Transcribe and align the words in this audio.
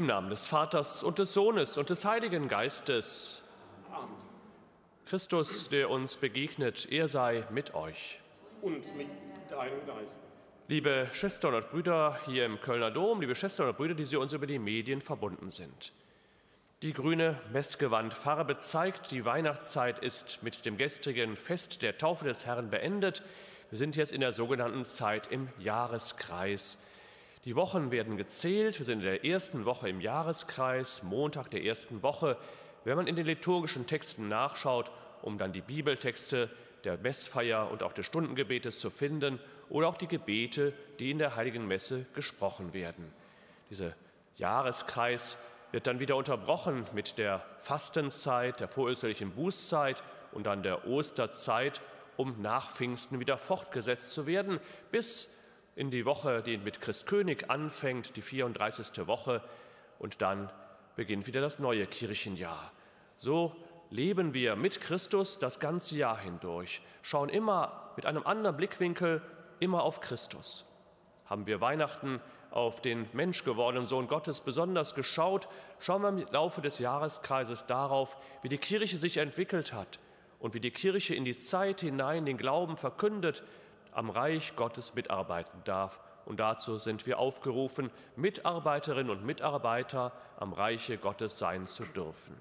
Im 0.00 0.06
Namen 0.06 0.30
des 0.30 0.46
Vaters 0.46 1.02
und 1.02 1.18
des 1.18 1.34
Sohnes 1.34 1.76
und 1.76 1.90
des 1.90 2.06
Heiligen 2.06 2.48
Geistes. 2.48 3.42
Amen. 3.92 4.08
Christus, 5.04 5.68
der 5.68 5.90
uns 5.90 6.16
begegnet, 6.16 6.90
er 6.90 7.06
sei 7.06 7.44
mit 7.50 7.74
euch. 7.74 8.18
Und 8.62 8.96
mit 8.96 9.08
deinem 9.50 9.86
Geist. 9.86 10.20
Liebe 10.68 11.10
Schwestern 11.12 11.52
und 11.52 11.70
Brüder 11.70 12.18
hier 12.24 12.46
im 12.46 12.62
Kölner 12.62 12.90
Dom, 12.90 13.20
liebe 13.20 13.34
Schwestern 13.34 13.68
und 13.68 13.76
Brüder, 13.76 13.92
die 13.92 14.06
Sie 14.06 14.16
uns 14.16 14.32
über 14.32 14.46
die 14.46 14.58
Medien 14.58 15.02
verbunden 15.02 15.50
sind. 15.50 15.92
Die 16.80 16.94
grüne 16.94 17.38
Messgewandfarbe 17.52 18.56
zeigt, 18.56 19.10
die 19.10 19.26
Weihnachtszeit 19.26 19.98
ist 19.98 20.42
mit 20.42 20.64
dem 20.64 20.78
gestrigen 20.78 21.36
Fest 21.36 21.82
der 21.82 21.98
Taufe 21.98 22.24
des 22.24 22.46
Herrn 22.46 22.70
beendet. 22.70 23.22
Wir 23.68 23.76
sind 23.76 23.96
jetzt 23.96 24.14
in 24.14 24.22
der 24.22 24.32
sogenannten 24.32 24.86
Zeit 24.86 25.26
im 25.30 25.48
Jahreskreis. 25.58 26.78
Die 27.46 27.56
Wochen 27.56 27.90
werden 27.90 28.18
gezählt. 28.18 28.78
Wir 28.78 28.84
sind 28.84 28.98
in 28.98 29.06
der 29.06 29.24
ersten 29.24 29.64
Woche 29.64 29.88
im 29.88 30.02
Jahreskreis, 30.02 31.02
Montag 31.02 31.50
der 31.50 31.64
ersten 31.64 32.02
Woche. 32.02 32.36
Wenn 32.84 32.96
man 32.96 33.06
in 33.06 33.16
den 33.16 33.24
liturgischen 33.24 33.86
Texten 33.86 34.28
nachschaut, 34.28 34.90
um 35.22 35.38
dann 35.38 35.54
die 35.54 35.62
Bibeltexte 35.62 36.50
der 36.84 36.98
Messfeier 36.98 37.70
und 37.70 37.82
auch 37.82 37.94
des 37.94 38.04
Stundengebetes 38.04 38.78
zu 38.78 38.90
finden 38.90 39.40
oder 39.70 39.88
auch 39.88 39.96
die 39.96 40.06
Gebete, 40.06 40.74
die 40.98 41.10
in 41.10 41.18
der 41.18 41.34
heiligen 41.34 41.66
Messe 41.66 42.04
gesprochen 42.14 42.74
werden. 42.74 43.10
Dieser 43.70 43.94
Jahreskreis 44.36 45.38
wird 45.72 45.86
dann 45.86 45.98
wieder 45.98 46.16
unterbrochen 46.16 46.86
mit 46.92 47.16
der 47.16 47.42
Fastenzeit, 47.58 48.60
der 48.60 48.68
vorösterlichen 48.68 49.30
Bußzeit 49.30 50.02
und 50.32 50.44
dann 50.44 50.62
der 50.62 50.86
Osterzeit, 50.86 51.80
um 52.18 52.42
nach 52.42 52.70
Pfingsten 52.70 53.18
wieder 53.18 53.38
fortgesetzt 53.38 54.10
zu 54.10 54.26
werden, 54.26 54.60
bis 54.90 55.30
in 55.76 55.90
die 55.90 56.04
Woche, 56.04 56.42
die 56.42 56.58
mit 56.58 56.80
Christkönig 56.80 57.50
anfängt, 57.50 58.16
die 58.16 58.22
34. 58.22 59.06
Woche, 59.06 59.42
und 59.98 60.22
dann 60.22 60.50
beginnt 60.96 61.26
wieder 61.26 61.40
das 61.40 61.58
neue 61.58 61.86
Kirchenjahr. 61.86 62.72
So 63.16 63.54
leben 63.90 64.34
wir 64.34 64.56
mit 64.56 64.80
Christus 64.80 65.38
das 65.38 65.60
ganze 65.60 65.96
Jahr 65.96 66.18
hindurch, 66.18 66.82
schauen 67.02 67.28
immer 67.28 67.92
mit 67.96 68.06
einem 68.06 68.24
anderen 68.24 68.56
Blickwinkel 68.56 69.22
immer 69.58 69.82
auf 69.82 70.00
Christus. 70.00 70.64
Haben 71.26 71.46
wir 71.46 71.60
Weihnachten 71.60 72.20
auf 72.50 72.80
den 72.80 73.08
menschgewordenen 73.12 73.86
Sohn 73.86 74.08
Gottes 74.08 74.40
besonders 74.40 74.94
geschaut, 74.94 75.48
schauen 75.78 76.02
wir 76.02 76.08
im 76.08 76.26
Laufe 76.32 76.60
des 76.60 76.78
Jahreskreises 76.78 77.66
darauf, 77.66 78.16
wie 78.42 78.48
die 78.48 78.58
Kirche 78.58 78.96
sich 78.96 79.18
entwickelt 79.18 79.72
hat 79.72 80.00
und 80.38 80.54
wie 80.54 80.60
die 80.60 80.72
Kirche 80.72 81.14
in 81.14 81.24
die 81.24 81.36
Zeit 81.36 81.80
hinein 81.80 82.24
den 82.24 82.36
Glauben 82.36 82.76
verkündet, 82.76 83.44
am 83.92 84.10
Reich 84.10 84.56
Gottes 84.56 84.94
mitarbeiten 84.94 85.62
darf. 85.64 86.00
Und 86.26 86.40
dazu 86.40 86.78
sind 86.78 87.06
wir 87.06 87.18
aufgerufen, 87.18 87.90
Mitarbeiterinnen 88.16 89.10
und 89.10 89.24
Mitarbeiter 89.24 90.12
am 90.38 90.52
Reiche 90.52 90.98
Gottes 90.98 91.38
sein 91.38 91.66
zu 91.66 91.84
dürfen. 91.84 92.36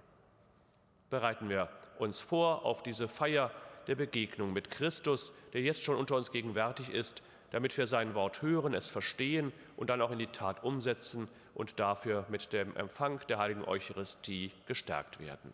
Bereiten 1.09 1.49
wir 1.49 1.69
uns 1.97 2.21
vor 2.21 2.65
auf 2.65 2.83
diese 2.83 3.07
Feier 3.07 3.51
der 3.87 3.95
Begegnung 3.95 4.53
mit 4.53 4.69
Christus, 4.69 5.31
der 5.53 5.61
jetzt 5.61 5.83
schon 5.83 5.97
unter 5.97 6.15
uns 6.15 6.31
gegenwärtig 6.31 6.93
ist, 6.93 7.23
damit 7.51 7.75
wir 7.77 7.87
sein 7.87 8.13
Wort 8.13 8.41
hören, 8.41 8.73
es 8.73 8.89
verstehen 8.89 9.51
und 9.75 9.89
dann 9.89 10.01
auch 10.01 10.11
in 10.11 10.19
die 10.19 10.27
Tat 10.27 10.63
umsetzen 10.63 11.27
und 11.55 11.79
dafür 11.79 12.25
mit 12.29 12.53
dem 12.53 12.75
Empfang 12.75 13.19
der 13.27 13.39
heiligen 13.39 13.65
Eucharistie 13.65 14.51
gestärkt 14.67 15.19
werden. 15.19 15.53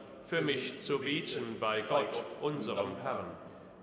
für 0.31 0.41
mich 0.41 0.77
zu 0.77 0.99
bieten 0.99 1.57
bei 1.59 1.81
Gott, 1.81 2.23
unserem 2.39 2.95
Herrn. 3.03 3.25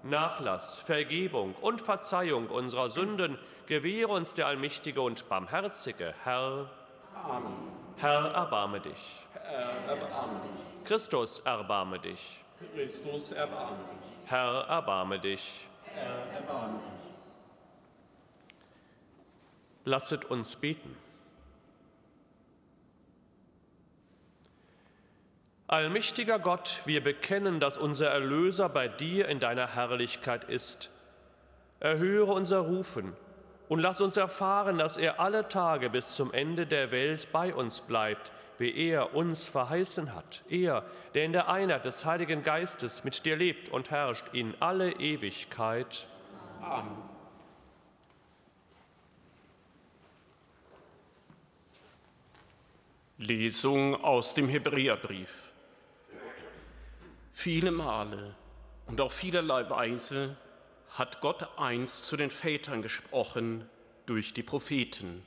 Nachlass, 0.02 0.78
Vergebung 0.78 1.54
und 1.60 1.82
Verzeihung 1.82 2.48
unserer 2.48 2.88
Sünden 2.88 3.38
gewähre 3.66 4.12
uns 4.12 4.32
der 4.32 4.46
allmächtige 4.46 5.02
und 5.02 5.28
barmherzige 5.28 6.14
Herr. 6.24 6.70
Amen. 7.14 7.52
Herr, 7.98 8.30
erbarme 8.30 8.80
dich. 8.80 9.26
Herr, 9.34 9.94
erbarme 9.94 10.40
dich. 10.40 10.84
Christus, 10.86 11.40
erbarme 11.40 11.98
dich. 11.98 12.40
Christus, 12.74 13.32
erbarme 13.32 13.76
dich. 13.76 14.30
Herr, 14.30 14.64
erbarme 14.68 15.18
dich. 15.18 15.68
Herr, 15.84 16.34
erbarme 16.34 16.78
dich. 16.78 17.10
Lasset 19.84 20.24
uns 20.24 20.56
beten. 20.56 20.96
Allmächtiger 25.68 26.38
Gott, 26.38 26.80
wir 26.86 27.04
bekennen, 27.04 27.60
dass 27.60 27.76
unser 27.76 28.08
Erlöser 28.08 28.70
bei 28.70 28.88
dir 28.88 29.28
in 29.28 29.38
deiner 29.38 29.74
Herrlichkeit 29.74 30.44
ist. 30.44 30.90
Erhöre 31.78 32.32
unser 32.32 32.60
Rufen 32.60 33.14
und 33.68 33.80
lass 33.80 34.00
uns 34.00 34.16
erfahren, 34.16 34.78
dass 34.78 34.96
er 34.96 35.20
alle 35.20 35.46
Tage 35.50 35.90
bis 35.90 36.16
zum 36.16 36.32
Ende 36.32 36.66
der 36.66 36.90
Welt 36.90 37.30
bei 37.32 37.54
uns 37.54 37.82
bleibt, 37.82 38.32
wie 38.56 38.74
er 38.74 39.14
uns 39.14 39.46
verheißen 39.46 40.14
hat. 40.14 40.42
Er, 40.48 40.86
der 41.12 41.26
in 41.26 41.34
der 41.34 41.50
Einheit 41.50 41.84
des 41.84 42.06
Heiligen 42.06 42.42
Geistes 42.42 43.04
mit 43.04 43.26
dir 43.26 43.36
lebt 43.36 43.68
und 43.68 43.90
herrscht 43.90 44.24
in 44.32 44.54
alle 44.60 44.92
Ewigkeit. 44.92 46.06
Amen. 46.62 46.96
Lesung 53.18 54.02
aus 54.02 54.32
dem 54.32 54.48
Hebräerbrief. 54.48 55.47
Viele 57.40 57.70
Male 57.70 58.34
und 58.86 59.00
auf 59.00 59.12
vielerlei 59.12 59.70
Weise 59.70 60.36
hat 60.90 61.20
Gott 61.20 61.48
einst 61.56 62.06
zu 62.06 62.16
den 62.16 62.32
Vätern 62.32 62.82
gesprochen 62.82 63.70
durch 64.06 64.34
die 64.34 64.42
Propheten. 64.42 65.22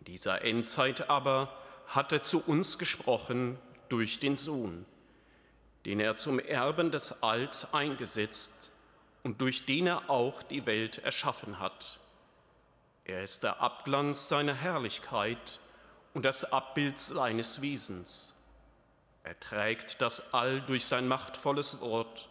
In 0.00 0.04
dieser 0.04 0.42
Endzeit 0.42 1.08
aber 1.08 1.56
hat 1.86 2.10
er 2.10 2.24
zu 2.24 2.42
uns 2.44 2.76
gesprochen 2.76 3.56
durch 3.88 4.18
den 4.18 4.36
Sohn, 4.36 4.84
den 5.84 6.00
er 6.00 6.16
zum 6.16 6.40
Erben 6.40 6.90
des 6.90 7.22
Alls 7.22 7.72
eingesetzt 7.72 8.72
und 9.22 9.40
durch 9.40 9.64
den 9.64 9.86
er 9.86 10.10
auch 10.10 10.42
die 10.42 10.66
Welt 10.66 10.98
erschaffen 10.98 11.60
hat. 11.60 12.00
Er 13.04 13.22
ist 13.22 13.44
der 13.44 13.60
Abglanz 13.60 14.28
seiner 14.28 14.54
Herrlichkeit 14.54 15.60
und 16.14 16.24
das 16.24 16.52
Abbild 16.52 16.98
seines 16.98 17.62
Wesens 17.62 18.31
er 19.24 19.38
trägt 19.38 20.00
das 20.00 20.32
All 20.34 20.60
durch 20.62 20.84
sein 20.84 21.06
machtvolles 21.06 21.80
Wort, 21.80 22.28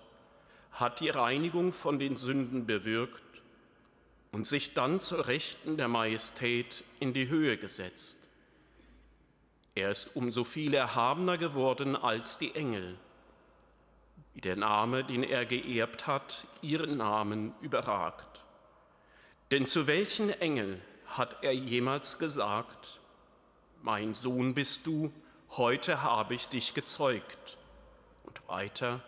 hat 0.71 0.99
die 0.99 1.09
Reinigung 1.09 1.73
von 1.73 1.99
den 1.99 2.17
Sünden 2.17 2.65
bewirkt 2.65 3.21
und 4.31 4.47
sich 4.47 4.73
dann 4.73 4.99
zur 4.99 5.27
Rechten 5.27 5.77
der 5.77 5.88
Majestät 5.88 6.83
in 6.99 7.13
die 7.13 7.27
Höhe 7.27 7.57
gesetzt. 7.57 8.17
Er 9.75 9.91
ist 9.91 10.15
umso 10.15 10.43
viel 10.43 10.73
erhabener 10.73 11.38
geworden 11.38 11.95
als 11.95 12.38
die 12.38 12.53
Engel, 12.55 12.97
wie 14.33 14.41
der 14.41 14.55
Name, 14.55 15.03
den 15.03 15.23
er 15.23 15.45
geerbt 15.45 16.07
hat, 16.07 16.45
ihren 16.61 16.97
Namen 16.97 17.53
überragt. 17.61 18.41
Denn 19.51 19.65
zu 19.65 19.87
welchen 19.87 20.29
Engel 20.29 20.81
hat 21.05 21.44
er 21.44 21.53
jemals 21.53 22.17
gesagt, 22.19 22.99
mein 23.81 24.13
Sohn 24.13 24.53
bist 24.53 24.85
du, 24.85 25.11
heute 25.57 26.01
habe 26.01 26.33
ich 26.33 26.50
dich 26.50 26.74
gezeugt. 26.74 27.57
Und 28.24 28.48
weiter, 28.48 29.01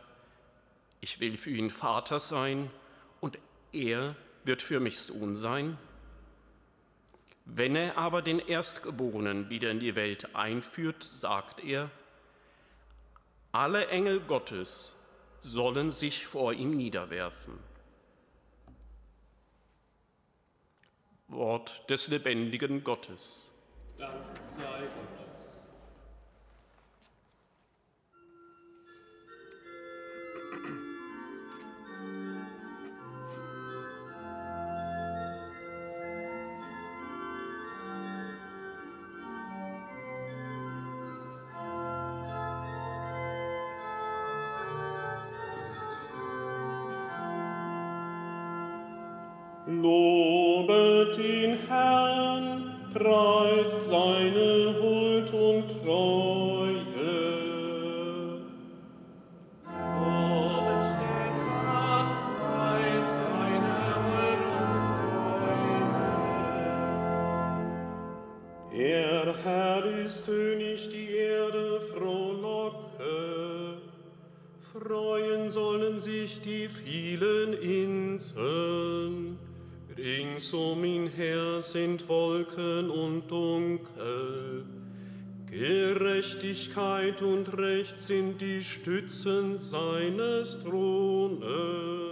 ich 0.99 1.19
will 1.19 1.37
für 1.37 1.51
ihn 1.51 1.69
Vater 1.69 2.19
sein 2.19 2.69
und 3.21 3.37
er 3.71 4.15
wird 4.43 4.61
für 4.61 4.79
mich 4.79 4.99
Sohn 4.99 5.35
sein. 5.35 5.77
Wenn 7.45 7.75
er 7.75 7.97
aber 7.97 8.21
den 8.21 8.39
Erstgeborenen 8.39 9.49
wieder 9.49 9.69
in 9.71 9.79
die 9.79 9.95
Welt 9.95 10.35
einführt, 10.35 11.03
sagt 11.03 11.63
er, 11.63 11.89
alle 13.51 13.87
Engel 13.87 14.19
Gottes 14.21 14.95
sollen 15.41 15.91
sich 15.91 16.25
vor 16.25 16.53
ihm 16.53 16.75
niederwerfen. 16.75 17.59
Wort 21.27 21.89
des 21.89 22.07
lebendigen 22.07 22.83
Gottes. 22.83 23.51
Dank 23.97 24.23
sei 24.55 24.61
Gott. 24.63 25.22
Die 70.93 71.15
Erde 71.15 71.81
frohlocke. 71.91 73.77
Freuen 74.71 75.49
sollen 75.49 75.99
sich 75.99 76.39
die 76.41 76.69
vielen 76.69 77.53
Inseln. 77.53 79.39
Rings 79.97 80.53
um 80.53 80.83
ihn 80.83 81.07
her 81.07 81.61
sind 81.61 82.07
Wolken 82.07 82.89
und 82.91 83.29
Dunkel. 83.29 84.65
Gerechtigkeit 85.49 87.21
und 87.21 87.57
Recht 87.57 87.99
sind 87.99 88.41
die 88.41 88.63
Stützen 88.63 89.59
seines 89.59 90.63
Thrones. 90.63 92.03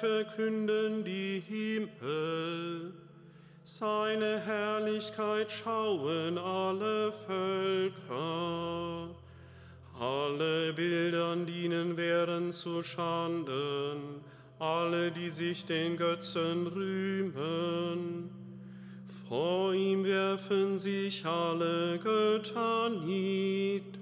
Verkünden 0.00 1.04
die 1.04 1.42
Himmel, 1.46 2.92
seine 3.64 4.40
Herrlichkeit 4.40 5.50
schauen 5.50 6.36
alle 6.38 7.12
Völker. 7.26 9.08
Alle 9.98 10.72
Bildern 10.72 11.46
dienen 11.46 11.96
werden 11.96 12.52
zu 12.52 12.82
Schanden, 12.82 14.20
alle, 14.58 15.10
die 15.10 15.30
sich 15.30 15.64
den 15.64 15.96
Götzen 15.96 16.66
rühmen. 16.66 18.30
Vor 19.28 19.72
ihm 19.72 20.04
werfen 20.04 20.78
sich 20.78 21.24
alle 21.24 21.98
Götter 21.98 22.90
nieder. 22.90 23.94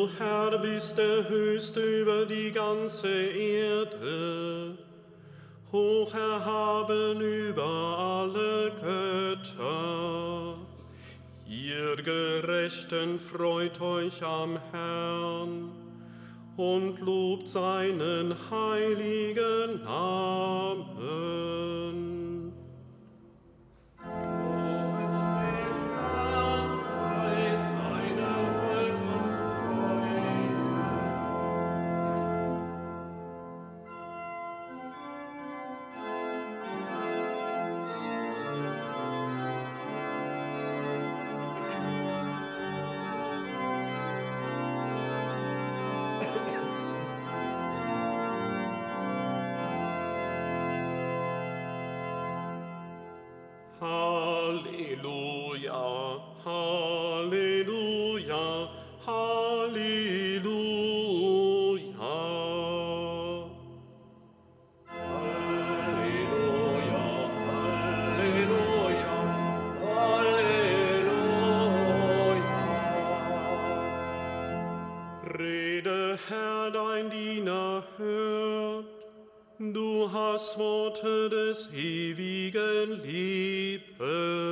Du 0.00 0.08
Herr 0.18 0.56
bist 0.58 0.96
der 0.96 1.28
Höchste 1.28 1.80
über 1.80 2.24
die 2.24 2.50
ganze 2.52 3.10
Erde, 3.10 4.78
hoch 5.70 6.14
erhaben 6.14 7.20
über 7.20 7.98
alle 7.98 8.72
Götter. 8.80 10.56
Ihr 11.46 11.96
Gerechten 11.96 13.20
freut 13.20 13.78
euch 13.82 14.22
am 14.22 14.58
Herrn 14.72 15.70
und 16.56 16.98
lobt 17.00 17.48
seinen 17.48 18.34
heiligen 18.50 19.84
Namen. 19.84 20.80
Diener 77.30 77.84
hört. 77.96 78.86
Du 79.58 80.10
hast 80.10 80.58
Worte 80.58 81.28
des 81.28 81.72
ewigen 81.72 83.00
Lebens. 83.02 84.50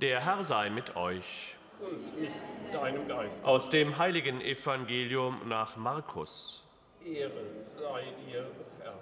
Der 0.00 0.20
Herr 0.24 0.42
sei 0.42 0.70
mit 0.70 0.96
euch. 0.96 1.54
Und 1.78 2.20
mit 2.20 2.30
deinem 2.72 3.06
Geist. 3.06 3.44
Aus 3.44 3.70
dem 3.70 3.96
heiligen 3.96 4.40
Evangelium 4.40 5.40
nach 5.46 5.76
Markus. 5.76 6.63
Ehre 7.04 7.60
sei 7.66 8.04
dir, 8.26 8.46
Herr. 8.80 8.94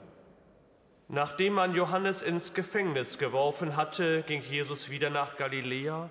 Nachdem 1.08 1.54
man 1.54 1.74
Johannes 1.74 2.22
ins 2.22 2.54
Gefängnis 2.54 3.18
geworfen 3.18 3.76
hatte, 3.76 4.22
ging 4.22 4.42
Jesus 4.42 4.90
wieder 4.90 5.10
nach 5.10 5.36
Galiläa. 5.36 6.10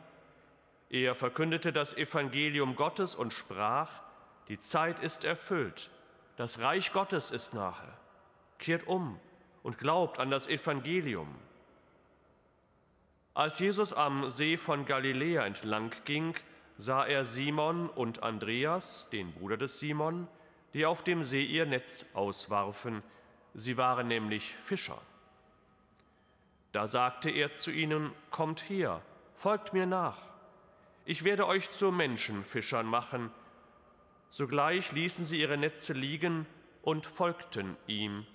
Er 0.90 1.16
verkündete 1.16 1.74
das 1.74 1.96
Evangelium 1.96 2.76
Gottes 2.76 3.16
und 3.16 3.34
sprach, 3.34 4.04
die 4.48 4.60
Zeit 4.60 5.00
ist 5.00 5.26
erfüllt, 5.26 5.90
das 6.38 6.60
Reich 6.60 6.92
Gottes 6.92 7.32
ist 7.32 7.54
nahe. 7.54 7.94
Kehrt 8.58 8.88
um 8.88 9.20
und 9.64 9.78
glaubt 9.78 10.20
an 10.20 10.30
das 10.30 10.48
Evangelium. 10.48 11.28
Als 13.34 13.60
Jesus 13.60 13.94
am 13.94 14.30
See 14.30 14.58
von 14.58 14.86
Galiläa 14.86 15.46
entlang 15.46 15.92
ging, 16.06 16.36
sah 16.78 17.06
er 17.06 17.26
Simon 17.26 17.90
und 17.90 18.24
Andreas, 18.24 19.10
den 19.10 19.32
Bruder 19.34 19.58
des 19.58 19.80
Simon, 19.80 20.28
die 20.74 20.86
auf 20.86 21.04
dem 21.04 21.24
See 21.24 21.44
ihr 21.44 21.66
Netz 21.66 22.06
auswarfen. 22.14 23.04
Sie 23.54 23.78
waren 23.78 24.08
nämlich 24.08 24.56
Fischer. 24.56 25.02
Da 26.72 26.88
sagte 26.88 27.30
er 27.30 27.52
zu 27.52 27.72
ihnen, 27.72 28.12
Kommt 28.30 28.70
her, 28.70 29.02
folgt 29.36 29.74
mir 29.74 29.86
nach. 29.86 30.18
Ich 31.06 31.24
werde 31.24 31.48
euch 31.48 31.72
zu 31.72 31.92
Menschenfischern 31.92 32.86
machen. 32.86 33.32
Sogleich 34.30 34.92
ließen 34.92 35.26
sie 35.26 35.42
ihre 35.42 35.58
Netze 35.58 35.94
liegen 35.94 36.46
und 36.82 37.06
folgten 37.06 37.76
ihm. 37.88 38.26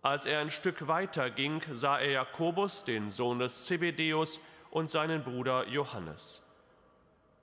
Als 0.00 0.24
er 0.24 0.40
ein 0.40 0.50
Stück 0.50 0.88
weiter 0.88 1.30
ging, 1.30 1.62
sah 1.72 1.98
er 1.98 2.10
Jakobus, 2.10 2.84
den 2.84 3.10
Sohn 3.10 3.38
des 3.38 3.66
Zebedeus, 3.66 4.40
und 4.70 4.90
seinen 4.90 5.22
Bruder 5.22 5.68
Johannes. 5.68 6.42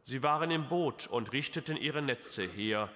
Sie 0.02 0.24
waren 0.24 0.50
im 0.50 0.68
Boot 0.68 1.06
und 1.06 1.32
richteten 1.32 1.78
ihre 1.78 2.02
Netze 2.02 2.44
her. 2.44 2.90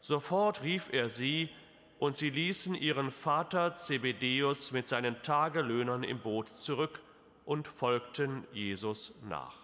Sofort 0.00 0.62
rief 0.62 0.92
er 0.92 1.08
sie, 1.08 1.50
und 1.98 2.16
sie 2.16 2.30
ließen 2.30 2.74
ihren 2.74 3.10
Vater 3.10 3.74
Zebedeus 3.74 4.72
mit 4.72 4.88
seinen 4.88 5.22
Tagelöhnern 5.22 6.02
im 6.02 6.18
Boot 6.18 6.48
zurück 6.48 7.00
und 7.44 7.68
folgten 7.68 8.46
Jesus 8.52 9.12
nach. 9.28 9.54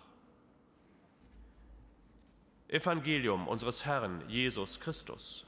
Evangelium 2.69 3.49
unseres 3.49 3.87
Herrn 3.87 4.23
Jesus 4.28 4.78
Christus. 4.78 5.47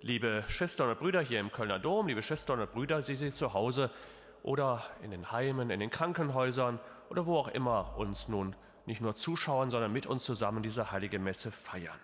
Liebe 0.00 0.44
Schwestern 0.48 0.90
und 0.90 0.98
Brüder 0.98 1.20
hier 1.20 1.40
im 1.40 1.50
Kölner 1.50 1.78
Dom, 1.78 2.06
liebe 2.06 2.22
Schwestern 2.22 2.60
und 2.60 2.72
Brüder, 2.72 3.02
Sie 3.02 3.16
sind 3.16 3.34
zu 3.34 3.52
Hause 3.52 3.90
oder 4.46 4.84
in 5.02 5.10
den 5.10 5.32
Heimen, 5.32 5.70
in 5.70 5.80
den 5.80 5.90
Krankenhäusern 5.90 6.78
oder 7.10 7.26
wo 7.26 7.36
auch 7.36 7.48
immer 7.48 7.96
uns 7.96 8.28
nun 8.28 8.54
nicht 8.86 9.00
nur 9.00 9.16
zuschauen, 9.16 9.70
sondern 9.70 9.92
mit 9.92 10.06
uns 10.06 10.24
zusammen 10.24 10.62
diese 10.62 10.92
heilige 10.92 11.18
Messe 11.18 11.50
feiern. 11.50 11.98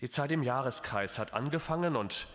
Die 0.00 0.10
Zeit 0.10 0.32
im 0.32 0.42
Jahreskreis 0.42 1.18
hat 1.18 1.32
angefangen 1.32 1.96
und 1.96 2.26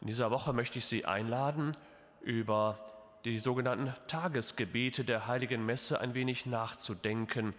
In 0.00 0.08
dieser 0.08 0.32
Woche 0.32 0.52
möchte 0.52 0.80
ich 0.80 0.86
Sie 0.86 1.04
einladen, 1.04 1.76
über 2.20 2.80
die 3.24 3.38
sogenannten 3.38 3.94
Tagesgebete 4.08 5.04
der 5.04 5.28
heiligen 5.28 5.64
Messe 5.64 6.00
ein 6.00 6.14
wenig 6.14 6.44
nachzudenken, 6.46 7.54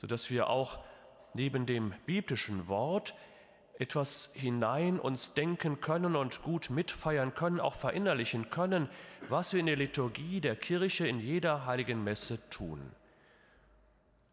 sodass 0.00 0.30
wir 0.30 0.48
auch 0.48 0.78
neben 1.34 1.66
dem 1.66 1.92
biblischen 2.06 2.68
Wort 2.68 3.14
etwas 3.78 4.30
hinein 4.34 4.98
uns 4.98 5.34
denken 5.34 5.80
können 5.80 6.16
und 6.16 6.42
gut 6.42 6.68
mitfeiern 6.68 7.34
können, 7.34 7.60
auch 7.60 7.74
verinnerlichen 7.74 8.50
können, 8.50 8.88
was 9.28 9.52
wir 9.52 9.60
in 9.60 9.66
der 9.66 9.76
Liturgie 9.76 10.40
der 10.40 10.56
Kirche 10.56 11.06
in 11.06 11.20
jeder 11.20 11.64
heiligen 11.64 12.02
Messe 12.02 12.50
tun. 12.50 12.80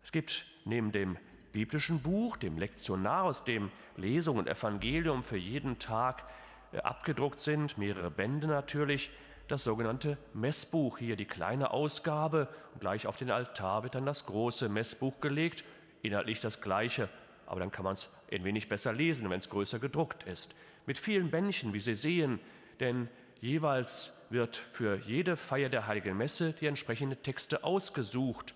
Es 0.02 0.12
gibt 0.12 0.46
neben 0.66 0.92
dem 0.92 1.18
biblischen 1.52 2.02
Buch, 2.02 2.38
dem 2.38 2.58
Lektionar, 2.58 3.24
aus 3.24 3.44
dem 3.44 3.72
Lesung 3.98 4.38
und 4.38 4.48
Evangelium 4.48 5.24
für 5.24 5.38
jeden 5.38 5.80
Tag 5.80 6.24
äh, 6.74 6.80
abgedruckt 6.80 7.40
sind, 7.40 7.78
mehrere 7.78 8.12
Bände 8.12 8.48
natürlich, 8.48 9.10
das 9.48 9.64
sogenannte 9.64 10.18
Messbuch, 10.34 10.98
hier 10.98 11.16
die 11.16 11.26
kleine 11.26 11.70
Ausgabe 11.70 12.50
und 12.74 12.82
gleich 12.82 13.06
auf 13.06 13.16
den 13.16 13.30
Altar 13.30 13.84
wird 13.84 13.94
dann 13.94 14.06
das 14.06 14.26
große 14.26 14.70
Messbuch 14.70 15.22
gelegt, 15.22 15.64
inhaltlich 16.02 16.40
das 16.40 16.62
gleiche, 16.62 17.10
aber 17.46 17.60
dann 17.60 17.72
kann 17.72 17.84
man 17.84 17.96
es 17.96 18.10
ein 18.32 18.44
wenig 18.44 18.70
besser 18.70 18.94
lesen, 18.94 19.30
wenn 19.30 19.40
es 19.40 19.50
größer 19.50 19.80
gedruckt 19.80 20.24
ist. 20.24 20.54
Mit 20.86 20.98
vielen 20.98 21.32
Bändchen, 21.32 21.74
wie 21.74 21.80
Sie 21.80 21.96
sehen, 21.96 22.40
denn 22.80 23.10
jeweils 23.42 24.14
wird 24.30 24.58
für 24.58 24.98
jede 24.98 25.38
Feier 25.38 25.70
der 25.70 25.88
heiligen 25.88 26.18
Messe 26.18 26.54
die 26.54 26.68
entsprechenden 26.68 27.22
Texte 27.22 27.64
ausgesucht 27.64 28.54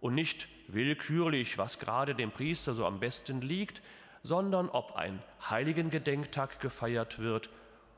und 0.00 0.14
nicht 0.14 0.48
willkürlich, 0.68 1.58
was 1.58 1.78
gerade 1.78 2.14
dem 2.14 2.30
Priester 2.30 2.74
so 2.74 2.86
am 2.86 3.00
besten 3.00 3.40
liegt, 3.40 3.82
sondern 4.22 4.68
ob 4.68 4.96
ein 4.96 5.22
heiligen 5.48 5.90
Gedenktag 5.90 6.60
gefeiert 6.60 7.18
wird, 7.18 7.50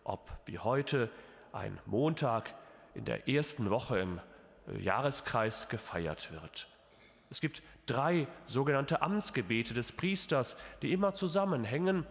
ob 0.04 0.30
wie 0.46 0.58
heute 0.58 1.10
ein 1.52 1.78
Montag 1.86 2.54
in 2.94 3.04
der 3.04 3.28
ersten 3.28 3.70
Woche 3.70 3.98
im 3.98 4.20
äh, 4.68 4.78
Jahreskreis 4.80 5.68
gefeiert 5.68 6.32
wird. 6.32 6.68
Es 7.34 7.40
gibt 7.40 7.62
drei 7.86 8.28
sogenannte 8.46 9.02
Amtsgebete 9.02 9.74
des 9.74 9.90
Priesters, 9.90 10.56
die 10.82 10.92
immer 10.92 11.14
zusammenhängen 11.14 12.06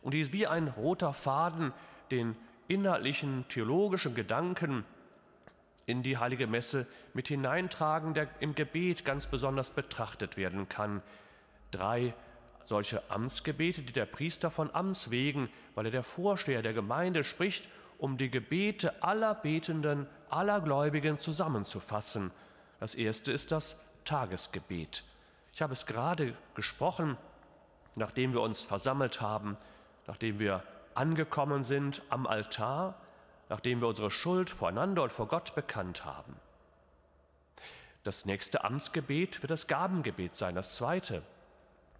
und 0.00 0.14
die 0.14 0.32
wie 0.32 0.46
ein 0.46 0.68
roter 0.68 1.12
Faden 1.12 1.74
den 2.10 2.34
inhaltlichen 2.66 3.44
theologischen 3.50 4.14
Gedanken 4.14 4.86
in 5.84 6.02
die 6.02 6.16
heilige 6.16 6.46
Messe 6.46 6.86
mit 7.12 7.28
hineintragen, 7.28 8.14
der 8.14 8.26
im 8.40 8.54
Gebet 8.54 9.04
ganz 9.04 9.26
besonders 9.26 9.70
betrachtet 9.70 10.38
werden 10.38 10.66
kann. 10.66 11.02
Drei 11.70 12.14
solche 12.64 13.02
Amtsgebete, 13.10 13.82
die 13.82 13.92
der 13.92 14.06
Priester 14.06 14.50
von 14.50 14.74
Amts 14.74 15.10
wegen, 15.10 15.50
weil 15.74 15.84
er 15.84 15.92
der 15.92 16.02
Vorsteher 16.02 16.62
der 16.62 16.72
Gemeinde 16.72 17.22
spricht, 17.22 17.68
um 17.98 18.16
die 18.16 18.30
Gebete 18.30 19.02
aller 19.02 19.34
Betenden, 19.34 20.06
aller 20.30 20.62
Gläubigen 20.62 21.18
zusammenzufassen. 21.18 22.30
Das 22.80 22.94
erste 22.94 23.30
ist 23.30 23.52
das 23.52 23.91
Tagesgebet. 24.04 25.04
Ich 25.54 25.62
habe 25.62 25.72
es 25.72 25.86
gerade 25.86 26.34
gesprochen, 26.54 27.16
nachdem 27.94 28.32
wir 28.32 28.40
uns 28.40 28.64
versammelt 28.64 29.20
haben, 29.20 29.56
nachdem 30.06 30.38
wir 30.38 30.62
angekommen 30.94 31.62
sind 31.62 32.02
am 32.10 32.26
Altar, 32.26 32.94
nachdem 33.48 33.80
wir 33.80 33.88
unsere 33.88 34.10
Schuld 34.10 34.50
voreinander 34.50 35.02
und 35.02 35.12
vor 35.12 35.28
Gott 35.28 35.54
bekannt 35.54 36.04
haben. 36.04 36.36
Das 38.04 38.24
nächste 38.24 38.64
Amtsgebet 38.64 39.42
wird 39.42 39.50
das 39.50 39.68
Gabengebet 39.68 40.34
sein, 40.34 40.54
das 40.54 40.74
zweite. 40.76 41.22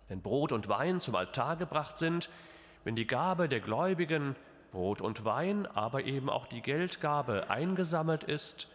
Wenn 0.09 0.21
Brot 0.21 0.51
und 0.51 0.69
Wein 0.69 0.99
zum 0.99 1.15
Altar 1.15 1.57
gebracht 1.57 1.97
sind, 1.97 2.29
wenn 2.85 2.97
die 2.97 3.07
Gabe 3.07 3.49
der 3.49 3.61
Gläubigen, 3.61 4.35
Brot 4.73 5.01
und 5.01 5.25
Wein, 5.25 5.67
aber 5.67 6.05
eben 6.05 6.29
auch 6.29 6.47
die 6.47 6.63
Geldgabe 6.63 7.51
eingesammelt 7.51 8.25
ist, 8.25 8.67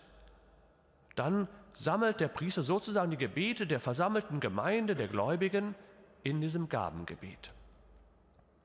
dann 1.15 1.47
sammelt 1.77 2.19
der 2.19 2.27
Priester 2.27 2.63
sozusagen 2.63 3.11
die 3.11 3.17
Gebete 3.17 3.67
der 3.67 3.79
versammelten 3.79 4.39
Gemeinde, 4.39 4.95
der 4.95 5.07
Gläubigen, 5.07 5.75
in 6.23 6.41
diesem 6.41 6.69
Gabengebet. 6.69 7.51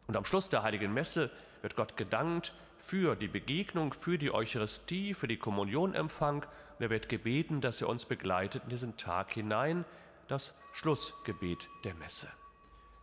Und 0.06 0.16
am 0.16 0.24
Schluss 0.24 0.48
der 0.48 0.62
heiligen 0.62 0.94
Messe 0.94 1.30
wird 1.60 1.76
Gott 1.76 1.98
gedankt 1.98 2.54
für 2.78 3.14
die 3.14 3.28
Begegnung, 3.28 3.92
für 3.92 4.16
die 4.16 4.32
Eucharistie, 4.32 5.12
für 5.12 5.28
die 5.28 5.36
Kommunionempfang. 5.36 6.36
Und 6.38 6.80
er 6.80 6.88
wird 6.88 7.10
gebeten, 7.10 7.60
dass 7.60 7.82
er 7.82 7.90
uns 7.90 8.06
begleitet 8.06 8.64
in 8.64 8.70
diesen 8.70 8.96
Tag 8.96 9.30
hinein, 9.32 9.84
das 10.28 10.54
Schlussgebet 10.72 11.68
der 11.84 11.94
Messe. 11.94 12.28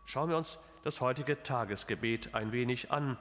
Schauen 0.06 0.30
wir 0.30 0.38
uns 0.38 0.58
das 0.84 1.01
heutige 1.01 1.44
Tagesgebet 1.44 2.34
ein 2.34 2.51
wenig 2.51 2.92
an. 2.92 3.20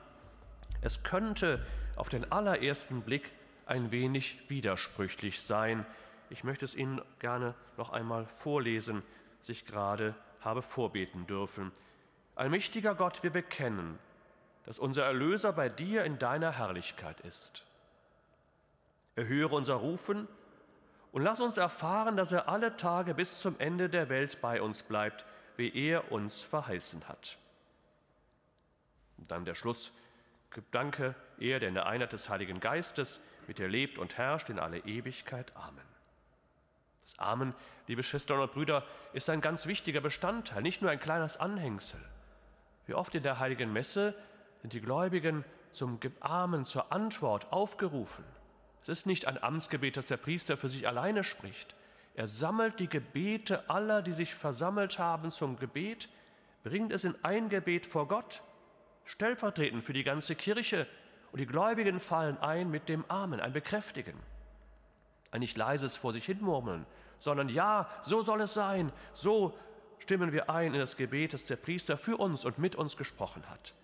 Es 0.80 1.02
könnte 1.02 1.64
auf 1.97 2.09
den 2.09 2.33
allerersten 2.33 3.02
Blick 3.02 3.30
ein 3.66 3.90
wenig 3.90 4.38
widersprüchlich 4.49 5.42
sein. 5.42 5.85
Ich 6.30 6.44
möchte 6.44 6.64
es 6.64 6.75
Ihnen 6.75 7.00
gerne 7.18 7.54
noch 7.76 7.90
einmal 7.90 8.26
vorlesen, 8.26 9.02
was 9.40 9.49
ich 9.49 9.64
gerade 9.64 10.14
habe 10.40 10.62
vorbeten 10.62 11.26
dürfen. 11.26 11.73
Allmächtiger 12.35 12.94
Gott, 12.94 13.23
wir 13.23 13.30
bekennen, 13.30 13.99
dass 14.64 14.78
unser 14.78 15.04
Erlöser 15.04 15.52
bei 15.52 15.68
dir 15.68 16.04
in 16.04 16.18
deiner 16.18 16.52
Herrlichkeit 16.52 17.20
ist. 17.20 17.64
Erhöre 19.16 19.56
unser 19.56 19.75
Rufen 19.75 20.28
und 21.11 21.23
lass 21.23 21.40
uns 21.40 21.56
erfahren, 21.56 22.16
dass 22.16 22.32
er 22.32 22.49
alle 22.49 22.76
Tage 22.76 23.14
bis 23.14 23.40
zum 23.40 23.58
Ende 23.58 23.88
der 23.88 24.08
Welt 24.08 24.40
bei 24.40 24.61
uns 24.62 24.82
bleibt, 24.82 25.25
wie 25.56 25.75
er 25.75 26.12
uns 26.12 26.42
verheißen 26.42 27.08
hat. 27.08 27.38
Und 29.16 29.30
dann 29.30 29.44
der 29.44 29.54
Schluss. 29.54 29.92
Danke, 30.70 31.14
er, 31.38 31.61
der 31.61 31.68
in 31.68 31.75
der 31.75 31.87
Einheit 31.87 32.12
des 32.12 32.28
Heiligen 32.28 32.61
Geistes 32.61 33.20
mit 33.47 33.58
dir 33.58 33.68
lebt 33.68 33.99
und 33.99 34.16
herrscht 34.16 34.49
in 34.49 34.58
alle 34.58 34.78
Ewigkeit. 34.78 35.54
Amen. 35.56 35.98
Das 37.08 37.18
Amen, 37.20 37.54
liebe 37.86 38.02
Schwestern 38.02 38.38
und 38.38 38.52
Brüder, 38.52 38.84
ist 39.14 39.30
ein 39.30 39.40
ganz 39.40 39.64
wichtiger 39.64 40.02
Bestandteil, 40.02 40.60
nicht 40.60 40.82
nur 40.82 40.90
ein 40.90 41.00
kleines 41.00 41.38
Anhängsel. 41.38 41.98
Wie 42.84 42.92
oft 42.92 43.14
in 43.14 43.22
der 43.22 43.38
Heiligen 43.38 43.72
Messe 43.72 44.14
sind 44.60 44.74
die 44.74 44.82
Gläubigen 44.82 45.42
zum 45.72 45.98
Amen, 46.20 46.66
zur 46.66 46.92
Antwort 46.92 47.50
aufgerufen. 47.50 48.24
Es 48.82 48.90
ist 48.90 49.06
nicht 49.06 49.26
ein 49.26 49.42
Amtsgebet, 49.42 49.96
das 49.96 50.08
der 50.08 50.18
Priester 50.18 50.58
für 50.58 50.68
sich 50.68 50.86
alleine 50.86 51.24
spricht. 51.24 51.74
Er 52.14 52.26
sammelt 52.26 52.78
die 52.78 52.90
Gebete 52.90 53.70
aller, 53.70 54.02
die 54.02 54.12
sich 54.12 54.34
versammelt 54.34 54.98
haben 54.98 55.30
zum 55.30 55.58
Gebet, 55.58 56.10
bringt 56.62 56.92
es 56.92 57.04
in 57.04 57.14
ein 57.22 57.48
Gebet 57.48 57.86
vor 57.86 58.06
Gott, 58.06 58.42
stellvertretend 59.06 59.82
für 59.82 59.94
die 59.94 60.04
ganze 60.04 60.34
Kirche, 60.34 60.86
und 61.32 61.38
die 61.40 61.46
Gläubigen 61.46 62.00
fallen 62.00 62.36
ein 62.38 62.70
mit 62.70 62.90
dem 62.90 63.04
Amen, 63.08 63.40
ein 63.40 63.54
Bekräftigen. 63.54 64.18
Ein 65.30 65.40
nicht 65.40 65.56
leises 65.56 65.96
vor 65.96 66.12
sich 66.12 66.24
hinmurmeln, 66.24 66.86
sondern 67.20 67.48
ja, 67.48 67.88
so 68.02 68.22
soll 68.22 68.40
es 68.42 68.54
sein, 68.54 68.92
so 69.12 69.56
stimmen 69.98 70.32
wir 70.32 70.50
ein 70.50 70.75
in 70.75 70.80
das 70.80 70.96
Gebet, 70.96 71.32
das 71.32 71.46
der 71.46 71.56
Priester 71.56 71.98
für 71.98 72.16
uns 72.16 72.44
und 72.44 72.58
mit 72.58 72.76
uns 72.76 72.96
gesprochen 72.96 73.48
hat. 73.48 73.75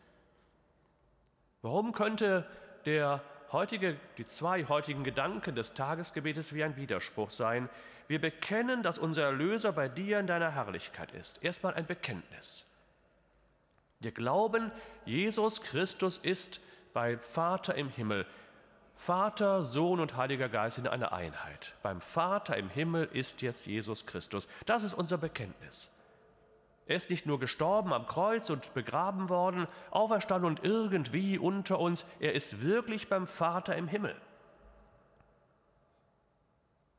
Warum 1.62 1.92
könnte 1.92 2.46
der 2.84 3.22
heutige, 3.52 3.96
die 4.18 4.26
zwei 4.26 4.64
heutigen 4.64 5.04
Gedanken 5.04 5.54
des 5.54 5.74
Tagesgebetes 5.74 6.52
wie 6.52 6.64
ein 6.64 6.76
Widerspruch 6.76 7.30
sein? 7.30 7.68
Wir 8.06 8.20
bekennen, 8.20 8.82
dass 8.82 8.98
unser 8.98 9.22
Erlöser 9.24 9.72
bei 9.72 9.88
dir 9.88 10.20
in 10.20 10.26
deiner 10.26 10.50
Herrlichkeit 10.50 11.12
ist. 11.12 11.42
Erstmal 11.42 11.74
ein 11.74 11.86
Bekenntnis. 11.86 12.66
Wir 14.00 14.12
glauben, 14.12 14.70
Jesus 15.06 15.62
Christus 15.62 16.18
ist 16.18 16.60
beim 16.92 17.18
Vater 17.18 17.74
im 17.74 17.88
Himmel. 17.88 18.26
Vater, 19.04 19.66
Sohn 19.66 20.00
und 20.00 20.16
Heiliger 20.16 20.48
Geist 20.48 20.78
in 20.78 20.86
einer 20.86 21.12
Einheit. 21.12 21.74
Beim 21.82 22.00
Vater 22.00 22.56
im 22.56 22.70
Himmel 22.70 23.06
ist 23.12 23.42
jetzt 23.42 23.66
Jesus 23.66 24.06
Christus. 24.06 24.48
Das 24.64 24.82
ist 24.82 24.94
unser 24.94 25.18
Bekenntnis. 25.18 25.90
Er 26.86 26.96
ist 26.96 27.10
nicht 27.10 27.26
nur 27.26 27.38
gestorben 27.38 27.92
am 27.92 28.06
Kreuz 28.06 28.48
und 28.48 28.72
begraben 28.72 29.28
worden, 29.28 29.68
auferstanden 29.90 30.48
und 30.48 30.64
irgendwie 30.64 31.36
unter 31.36 31.80
uns, 31.80 32.06
er 32.18 32.32
ist 32.32 32.62
wirklich 32.62 33.10
beim 33.10 33.26
Vater 33.26 33.76
im 33.76 33.88
Himmel. 33.88 34.16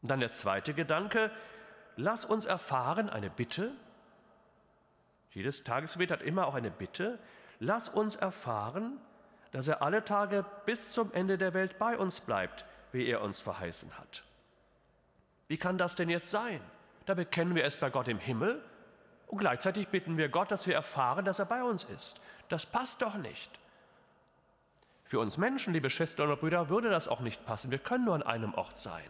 Und 0.03 0.11
dann 0.11 0.19
der 0.19 0.31
zweite 0.31 0.75
Gedanke, 0.75 1.31
lass 1.95 2.23
uns 2.23 2.45
erfahren, 2.45 3.09
eine 3.09 3.31
Bitte. 3.31 3.71
Jedes 5.31 5.63
Tagesgebet 5.63 6.11
hat 6.11 6.21
immer 6.21 6.45
auch 6.45 6.53
eine 6.53 6.69
Bitte. 6.69 7.17
Lass 7.59 7.89
uns 7.89 8.15
erfahren, 8.15 8.99
dass 9.55 9.69
er 9.69 9.81
alle 9.81 10.03
Tage 10.03 10.43
bis 10.65 10.91
zum 10.91 11.13
Ende 11.13 11.37
der 11.37 11.53
Welt 11.53 11.79
bei 11.79 11.97
uns 11.97 12.19
bleibt, 12.19 12.65
wie 12.91 13.07
er 13.07 13.21
uns 13.21 13.39
verheißen 13.39 13.97
hat. 13.97 14.25
Wie 15.47 15.55
kann 15.55 15.77
das 15.77 15.95
denn 15.95 16.09
jetzt 16.09 16.29
sein? 16.29 16.59
Da 17.05 17.13
bekennen 17.13 17.55
wir 17.55 17.63
es 17.63 17.77
bei 17.77 17.89
Gott 17.89 18.09
im 18.09 18.19
Himmel 18.19 18.61
und 19.27 19.37
gleichzeitig 19.37 19.87
bitten 19.87 20.17
wir 20.17 20.27
Gott, 20.27 20.51
dass 20.51 20.67
wir 20.67 20.75
erfahren, 20.75 21.23
dass 21.23 21.39
er 21.39 21.45
bei 21.45 21.63
uns 21.63 21.85
ist. 21.85 22.19
Das 22.49 22.65
passt 22.65 23.01
doch 23.01 23.15
nicht. 23.15 23.49
Für 25.05 25.19
uns 25.19 25.37
Menschen, 25.37 25.71
liebe 25.71 25.89
Schwestern 25.89 26.31
und 26.31 26.41
Brüder, 26.41 26.67
würde 26.67 26.89
das 26.89 27.07
auch 27.07 27.21
nicht 27.21 27.45
passen. 27.45 27.71
Wir 27.71 27.79
können 27.79 28.03
nur 28.03 28.15
an 28.15 28.23
einem 28.23 28.55
Ort 28.55 28.77
sein. 28.77 29.09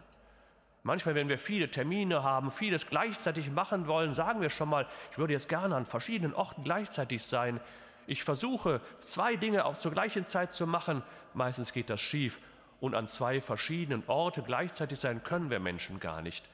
Manchmal, 0.83 1.15
wenn 1.15 1.27
wir 1.27 1.39
viele 1.39 1.71
Termine 1.71 2.21
haben, 2.21 2.51
vieles 2.51 2.85
gleichzeitig 2.85 3.49
machen 3.49 3.87
wollen, 3.87 4.13
sagen 4.13 4.41
wir 4.41 4.51
schon 4.51 4.69
mal, 4.69 4.85
ich 5.11 5.17
würde 5.17 5.33
jetzt 5.33 5.49
gerne 5.49 5.75
an 5.75 5.87
verschiedenen 5.87 6.35
Orten 6.35 6.63
gleichzeitig 6.63 7.23
sein. 7.23 7.59
Ich 8.07 8.23
versuche, 8.23 8.81
zwei 8.99 9.35
Dinge 9.35 9.65
auch 9.65 9.77
zur 9.77 9.91
gleichen 9.91 10.25
Zeit 10.25 10.51
zu 10.51 10.67
machen. 10.67 11.03
Meistens 11.33 11.73
geht 11.73 11.89
das 11.89 12.01
schief. 12.01 12.39
Und 12.79 12.93
an 12.93 13.07
zwei 13.07 13.41
verschiedenen 13.41 14.03
Orten 14.07 14.43
gleichzeitig 14.43 14.99
sein 14.99 15.23
können 15.23 15.49
wir 15.49 15.59
Menschen 15.59 15.99
gar 15.99 16.21
nicht. 16.21 16.47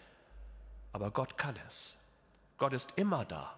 Aber 0.93 1.11
Gott 1.11 1.37
kann 1.37 1.55
es. 1.67 1.97
Gott 2.57 2.73
ist 2.73 2.93
immer 2.95 3.25
da. 3.25 3.55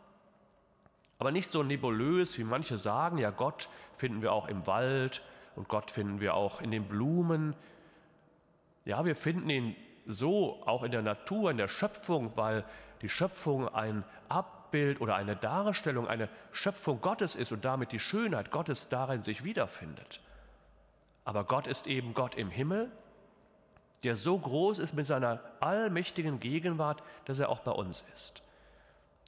Aber 1.20 1.32
nicht 1.32 1.52
so 1.52 1.62
nebulös, 1.62 2.38
wie 2.38 2.44
manche 2.44 2.78
sagen, 2.78 3.18
ja, 3.18 3.30
Gott 3.30 3.70
finden 3.96 4.22
wir 4.22 4.34
auch 4.34 4.48
im 4.48 4.66
Wald 4.66 5.22
und 5.56 5.68
Gott 5.68 5.92
finden 5.92 6.20
wir 6.20 6.34
auch 6.34 6.62
in 6.62 6.72
den 6.72 6.88
Blumen. 6.88 7.56
Ja, 8.86 9.06
wir 9.06 9.16
finden 9.16 9.50
ihn 9.50 9.76
so 10.06 10.62
auch 10.66 10.84
in 10.84 10.92
der 10.92 11.02
Natur, 11.02 11.52
in 11.52 11.58
der 11.58 11.68
Schöpfung, 11.68 12.32
weil 12.36 12.66
die 13.02 13.10
Schöpfung 13.10 13.70
ein 13.70 14.04
Abbild 14.30 14.63
oder 15.00 15.16
eine 15.16 15.36
Darstellung, 15.36 16.08
eine 16.08 16.30
Schöpfung 16.52 17.02
Gottes 17.02 17.36
ist 17.36 17.52
und 17.52 17.64
damit 17.64 17.92
die 17.92 18.00
Schönheit 18.00 18.52
Gottes 18.52 18.90
darin 18.90 19.22
sich 19.22 19.44
wiederfindet. 19.44 20.20
Aber 21.26 21.44
Gott 21.44 21.68
ist 21.68 21.88
eben 21.88 22.14
Gott 22.14 22.36
im 22.36 22.50
Himmel, 22.50 22.92
der 24.04 24.16
so 24.16 24.38
groß 24.38 24.80
ist 24.80 24.94
mit 24.94 25.08
seiner 25.08 25.40
allmächtigen 25.60 26.40
Gegenwart, 26.40 27.02
dass 27.26 27.40
er 27.40 27.50
auch 27.50 27.60
bei 27.60 27.72
uns 27.72 28.04
ist. 28.14 28.44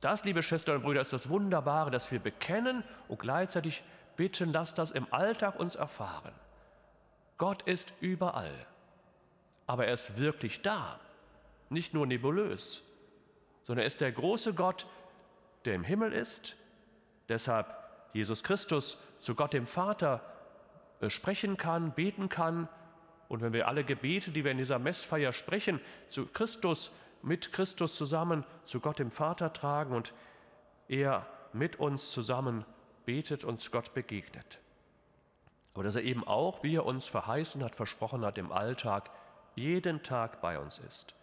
Das, 0.02 0.26
liebe 0.26 0.44
Schwestern 0.44 0.78
und 0.78 0.84
Brüder, 0.84 1.02
ist 1.02 1.14
das 1.14 1.30
Wunderbare, 1.30 1.92
dass 1.92 2.12
wir 2.12 2.20
bekennen 2.20 2.84
und 3.08 3.20
gleichzeitig 3.20 3.84
bitten, 4.18 4.52
lasst 4.52 4.78
das 4.78 4.92
im 4.92 5.08
Alltag 5.12 5.60
uns 5.60 5.76
erfahren. 5.76 6.34
Gott 7.38 7.64
ist 7.64 7.94
überall, 8.02 8.54
aber 9.68 9.88
er 9.88 9.94
ist 9.94 10.18
wirklich 10.18 10.62
da, 10.62 11.00
nicht 11.70 11.94
nur 11.94 12.06
nebulös, 12.06 12.84
sondern 13.64 13.84
er 13.84 13.88
ist 13.88 14.02
der 14.02 14.12
große 14.12 14.54
Gott, 14.54 14.86
der 15.66 15.76
im 15.76 15.84
Himmel 15.84 16.14
ist, 16.14 16.56
deshalb 17.30 17.76
Jesus 18.14 18.44
Christus 18.44 18.98
zu 19.20 19.36
Gott 19.36 19.54
dem 19.54 19.68
Vater 19.68 20.22
äh, 21.02 21.10
sprechen 21.10 21.58
kann, 21.58 21.92
beten 21.92 22.30
kann. 22.30 22.70
Und 23.28 23.42
wenn 23.42 23.54
wir 23.54 23.68
alle 23.68 23.84
Gebete, 23.84 24.32
die 24.32 24.44
wir 24.44 24.52
in 24.52 24.58
dieser 24.58 24.80
Messfeier 24.80 25.34
sprechen, 25.34 25.82
zu 26.08 26.26
Christus, 26.28 26.92
mit 27.22 27.52
Christus 27.52 27.96
zusammen 27.96 28.46
zu 28.66 28.80
Gott 28.80 29.00
dem 29.00 29.12
Vater 29.12 29.52
tragen 29.52 29.96
und 29.96 30.14
er 30.88 31.26
mit 31.54 31.78
uns 31.78 32.12
zusammen 32.12 32.66
betet 33.06 33.44
und 33.44 33.72
Gott 33.72 33.94
begegnet. 33.94 34.60
Aber 35.74 35.84
dass 35.84 35.96
er 35.96 36.04
eben 36.04 36.26
auch, 36.26 36.64
wie 36.64 36.76
er 36.76 36.86
uns 36.86 37.08
verheißen 37.08 37.64
hat, 37.64 37.76
versprochen 37.76 38.24
hat, 38.24 38.38
im 38.38 38.52
Alltag 38.52 39.10
jeden 39.56 40.04
Tag 40.04 40.40
bei 40.42 40.60
uns 40.60 40.80
ist. 40.80 41.16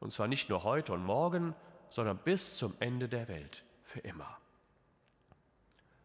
Und 0.00 0.12
zwar 0.12 0.26
nicht 0.26 0.48
nur 0.48 0.64
heute 0.64 0.92
und 0.92 1.04
morgen, 1.04 1.54
sondern 1.90 2.18
bis 2.18 2.56
zum 2.56 2.74
Ende 2.80 3.08
der 3.08 3.28
Welt, 3.28 3.62
für 3.84 4.00
immer. 4.00 4.38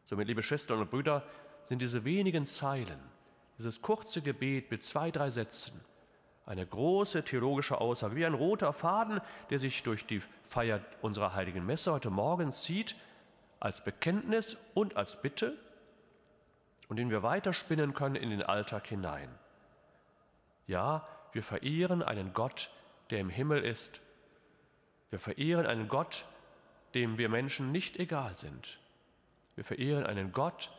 Somit, 0.05 0.27
liebe 0.27 0.43
Schwestern 0.43 0.79
und 0.79 0.91
Brüder, 0.91 1.23
sind 1.65 1.81
diese 1.81 2.03
wenigen 2.05 2.45
Zeilen, 2.45 2.99
dieses 3.57 3.81
kurze 3.81 4.21
Gebet 4.21 4.69
mit 4.69 4.83
zwei, 4.83 5.09
drei 5.11 5.29
Sätzen, 5.31 5.79
eine 6.45 6.65
große 6.65 7.23
theologische 7.23 7.79
Aussage, 7.79 8.15
wie 8.15 8.25
ein 8.25 8.35
roter 8.35 8.71
Faden, 8.73 9.19
der 9.49 9.57
sich 9.57 9.81
durch 9.81 10.05
die 10.05 10.21
Feier 10.43 10.81
unserer 11.01 11.33
heiligen 11.33 11.65
Messe 11.65 11.91
heute 11.91 12.11
Morgen 12.11 12.51
zieht, 12.51 12.95
als 13.59 13.83
Bekenntnis 13.83 14.57
und 14.75 14.95
als 14.95 15.21
Bitte 15.21 15.57
und 16.87 16.97
den 16.97 17.09
wir 17.09 17.23
weiterspinnen 17.23 17.93
können 17.93 18.15
in 18.15 18.29
den 18.29 18.43
Alltag 18.43 18.87
hinein. 18.87 19.29
Ja, 20.67 21.07
wir 21.31 21.41
verehren 21.41 22.03
einen 22.03 22.33
Gott, 22.33 22.69
der 23.09 23.19
im 23.19 23.29
Himmel 23.29 23.63
ist. 23.63 24.01
Wir 25.15 25.19
verehren 25.21 25.65
einen 25.65 25.87
Gott, 25.87 26.25
dem 26.93 27.17
wir 27.17 27.29
Menschen 27.29 27.71
nicht 27.71 27.95
egal 28.01 28.35
sind. 28.35 28.79
Wir 29.55 29.63
verehren 29.63 30.05
einen 30.05 30.33
Gott, 30.33 30.71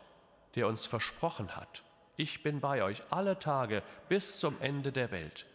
der 0.56 0.68
uns 0.68 0.84
versprochen 0.84 1.56
hat, 1.56 1.82
ich 2.18 2.42
bin 2.42 2.60
bei 2.60 2.82
euch 2.82 3.02
alle 3.08 3.38
Tage 3.38 3.82
bis 4.10 4.38
zum 4.38 4.60
Ende 4.60 4.92
der 4.92 5.10
Welt. 5.10 5.46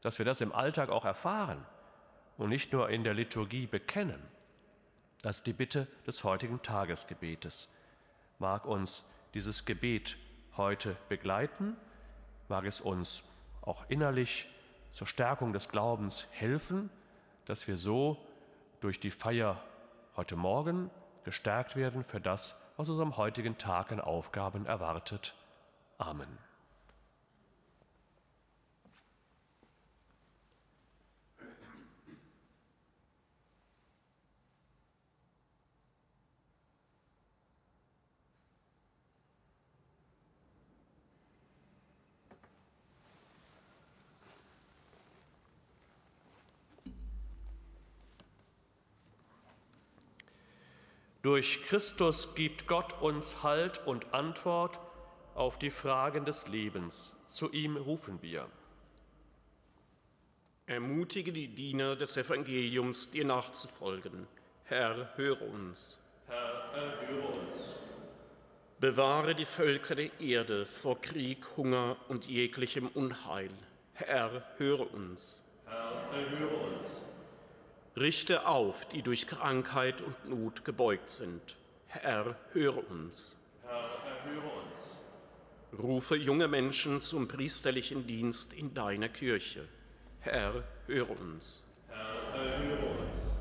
Dass 0.00 0.16
wir 0.16 0.24
das 0.24 0.40
im 0.40 0.54
Alltag 0.54 0.88
auch 0.88 1.04
erfahren 1.04 1.62
und 2.38 2.48
nicht 2.48 2.72
nur 2.72 2.88
in 2.88 3.04
der 3.04 3.12
Liturgie 3.12 3.66
bekennen. 3.66 4.22
Das 5.20 5.36
ist 5.36 5.46
die 5.46 5.52
Bitte 5.52 5.86
des 6.06 6.24
heutigen 6.24 6.62
Tagesgebetes. 6.62 7.68
Mag 8.38 8.64
uns 8.64 9.04
dieses 9.34 9.66
Gebet 9.66 10.16
heute 10.56 10.96
begleiten, 11.10 11.76
mag 12.48 12.64
es 12.64 12.80
uns 12.80 13.24
auch 13.60 13.84
innerlich 13.90 14.48
zur 14.92 15.06
Stärkung 15.06 15.52
des 15.52 15.68
Glaubens 15.68 16.26
helfen, 16.30 16.88
dass 17.46 17.66
wir 17.68 17.76
so 17.76 18.18
durch 18.80 19.00
die 19.00 19.10
Feier 19.10 19.62
heute 20.16 20.36
Morgen 20.36 20.90
gestärkt 21.24 21.76
werden 21.76 22.04
für 22.04 22.20
das, 22.20 22.60
was 22.76 22.88
unserem 22.88 23.16
heutigen 23.16 23.58
Tag 23.58 23.92
an 23.92 24.00
Aufgaben 24.00 24.66
erwartet. 24.66 25.34
Amen. 25.98 26.43
Durch 51.24 51.62
Christus 51.64 52.34
gibt 52.34 52.66
Gott 52.66 53.00
uns 53.00 53.42
Halt 53.42 53.86
und 53.86 54.12
Antwort 54.12 54.78
auf 55.34 55.58
die 55.58 55.70
Fragen 55.70 56.26
des 56.26 56.48
Lebens. 56.48 57.16
Zu 57.24 57.50
ihm 57.50 57.78
rufen 57.78 58.20
wir. 58.20 58.46
Ermutige 60.66 61.32
die 61.32 61.48
Diener 61.48 61.96
des 61.96 62.18
Evangeliums, 62.18 63.10
dir 63.10 63.24
nachzufolgen. 63.24 64.26
Herr, 64.64 65.16
höre 65.16 65.40
uns. 65.40 65.98
Herr, 66.26 66.74
erhöre 66.74 67.28
uns. 67.28 67.54
Bewahre 68.78 69.34
die 69.34 69.46
Völker 69.46 69.94
der 69.94 70.20
Erde 70.20 70.66
vor 70.66 71.00
Krieg, 71.00 71.56
Hunger 71.56 71.96
und 72.08 72.26
jeglichem 72.26 72.88
Unheil. 72.88 73.48
Herr, 73.94 74.44
höre 74.58 74.92
uns. 74.92 75.42
Herr, 75.64 76.06
erhöre 76.12 76.54
uns. 76.54 77.03
Richte 77.96 78.46
auf, 78.46 78.86
die 78.86 79.02
durch 79.02 79.26
Krankheit 79.26 80.02
und 80.02 80.28
Not 80.28 80.64
gebeugt 80.64 81.10
sind. 81.10 81.56
Herr, 81.86 82.36
höre 82.52 82.90
uns. 82.90 83.38
Herr, 83.62 83.72
erhöre 83.72 84.50
uns. 84.66 84.96
Rufe 85.78 86.16
junge 86.16 86.48
Menschen 86.48 87.02
zum 87.02 87.28
priesterlichen 87.28 88.06
Dienst 88.06 88.52
in 88.52 88.74
deiner 88.74 89.08
Kirche. 89.08 89.68
Herr, 90.20 90.64
höre 90.86 91.10
uns. 91.10 91.64
Herr, 91.88 92.40
erhöre 92.40 92.86
uns. 92.98 93.34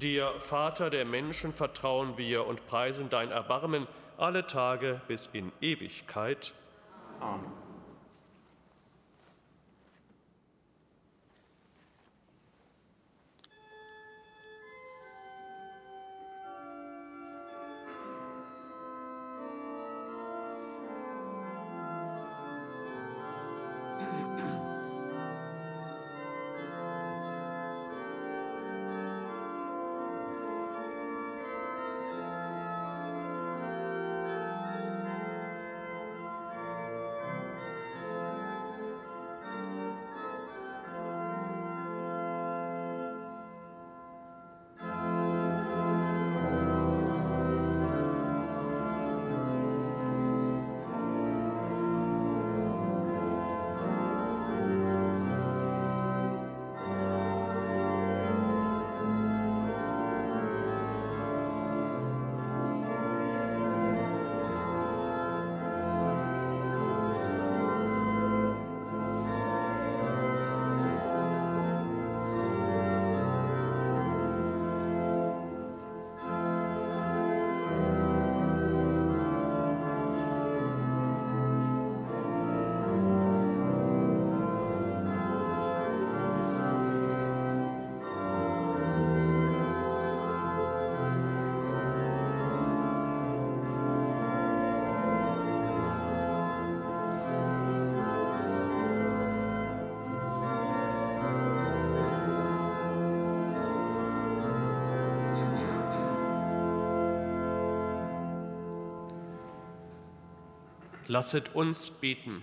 Dir, 0.00 0.32
Vater 0.38 0.90
der 0.90 1.04
Menschen, 1.04 1.52
vertrauen 1.52 2.16
wir 2.16 2.46
und 2.46 2.66
preisen 2.66 3.10
dein 3.10 3.30
Erbarmen 3.30 3.86
alle 4.16 4.46
Tage 4.46 5.00
bis 5.06 5.28
in 5.32 5.52
Ewigkeit. 5.60 6.52
Amen. 7.20 7.69
Lasset 111.10 111.56
uns 111.56 111.90
beten. 111.90 112.40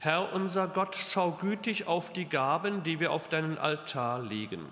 Herr 0.00 0.34
unser 0.34 0.68
Gott, 0.68 0.94
schau 0.96 1.32
gütig 1.32 1.86
auf 1.86 2.12
die 2.12 2.26
Gaben, 2.26 2.82
die 2.82 3.00
wir 3.00 3.10
auf 3.10 3.30
deinen 3.30 3.56
Altar 3.56 4.20
legen. 4.20 4.66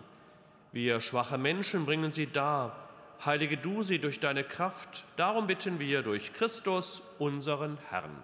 Wir 0.73 1.01
schwache 1.01 1.39
Menschen 1.39 1.87
bringen 1.87 2.11
sie 2.11 2.27
dar. 2.27 2.77
Heilige 3.25 3.57
du 3.57 3.83
sie 3.83 3.99
durch 3.99 4.21
deine 4.21 4.45
Kraft. 4.45 5.05
Darum 5.17 5.47
bitten 5.47 5.79
wir 5.79 6.03
durch 6.03 6.35
Christus, 6.35 7.01
unseren 7.19 7.79
Herrn. 7.89 8.15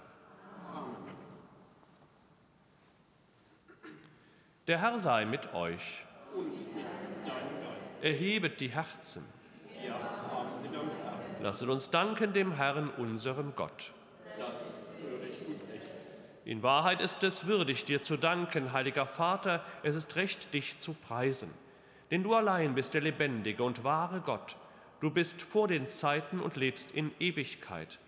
Der 4.67 4.83
Herr 4.83 4.99
sei 4.99 5.25
mit 5.25 5.55
euch. 5.55 6.05
Und 6.37 6.45
mit 6.47 6.77
deinem 6.77 7.25
Geist. 7.25 7.95
Erhebet 8.03 8.61
die 8.61 8.69
Herzen. 8.69 9.25
Ja, 9.83 9.95
haben 9.95 10.51
sie 10.61 10.69
Dank, 10.69 10.91
Herr. 11.03 11.34
Lasset 11.45 11.69
uns 11.69 11.91
danken 11.91 12.33
dem 12.33 12.53
Herrn, 12.53 12.89
unserem 12.97 13.55
Gott. 13.55 13.93
Das 14.39 14.63
ist 14.63 14.81
würdig 15.03 15.35
und 15.47 15.61
recht. 15.71 15.83
In 16.47 16.63
Wahrheit 16.63 17.03
ist 17.03 17.23
es 17.23 17.47
würdig, 17.47 17.85
dir 17.85 18.01
zu 18.01 18.17
danken, 18.17 18.73
heiliger 18.73 19.05
Vater. 19.05 19.63
Es 19.83 19.95
ist 19.95 20.17
recht, 20.17 20.55
dich 20.55 20.79
zu 20.79 20.95
preisen. 20.95 21.51
Denn 22.11 22.23
du 22.23 22.33
allein 22.33 22.75
bist 22.75 22.95
der 22.95 23.03
lebendige 23.03 23.63
und 23.63 23.85
wahre 23.85 24.23
Gott. 24.23 24.57
Du 25.01 25.11
bist 25.11 25.43
vor 25.43 25.69
den 25.69 25.87
Zeiten 25.87 26.41
und 26.41 26.57
lebst 26.57 26.93
in 26.93 27.11
Ewigkeit. 27.21 27.99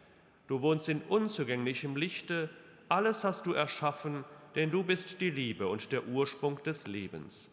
Du 0.48 0.62
wohnst 0.62 0.88
in 0.88 1.02
unzugänglichem 1.02 1.94
Lichte. 1.94 2.48
Alles 2.88 3.22
hast 3.22 3.44
du 3.44 3.52
erschaffen, 3.52 4.24
denn 4.54 4.70
du 4.70 4.82
bist 4.82 5.20
die 5.20 5.28
Liebe 5.28 5.66
und 5.66 5.92
der 5.92 6.06
Ursprung 6.08 6.62
des 6.62 6.86
Lebens. 6.86 7.50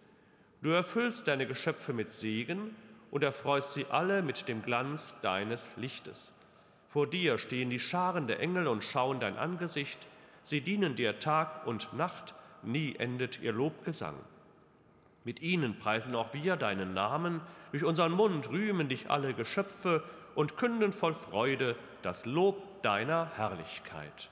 Du 0.61 0.69
erfüllst 0.69 1.27
deine 1.27 1.45
Geschöpfe 1.45 1.91
mit 1.91 2.09
Segen 2.09 2.73
und 3.13 3.23
erfreust 3.23 3.73
sie 3.73 3.85
alle 3.91 4.23
mit 4.23 4.47
dem 4.47 4.63
Glanz 4.63 5.15
deines 5.21 5.69
Lichtes. 5.77 6.31
Vor 6.87 7.05
dir 7.05 7.37
stehen 7.37 7.69
die 7.69 7.79
Scharen 7.79 8.25
der 8.25 8.39
Engel 8.39 8.67
und 8.67 8.83
schauen 8.83 9.19
dein 9.19 9.37
Angesicht. 9.37 9.99
Sie 10.41 10.61
dienen 10.61 10.95
dir 10.95 11.19
Tag 11.19 11.67
und 11.67 11.93
Nacht, 11.93 12.33
nie 12.63 12.95
endet 12.95 13.39
ihr 13.39 13.51
Lobgesang. 13.51 14.15
Mit 15.25 15.43
ihnen 15.43 15.77
preisen 15.77 16.15
auch 16.15 16.33
wir 16.33 16.55
deinen 16.55 16.95
Namen, 16.95 17.41
durch 17.71 17.83
unseren 17.83 18.13
Mund 18.13 18.49
rühmen 18.49 18.89
dich 18.89 19.11
alle 19.11 19.35
Geschöpfe 19.35 20.03
und 20.33 20.57
künden 20.57 20.91
voll 20.91 21.13
Freude 21.13 21.75
das 22.01 22.25
Lob 22.25 22.81
deiner 22.81 23.29
Herrlichkeit. 23.35 24.31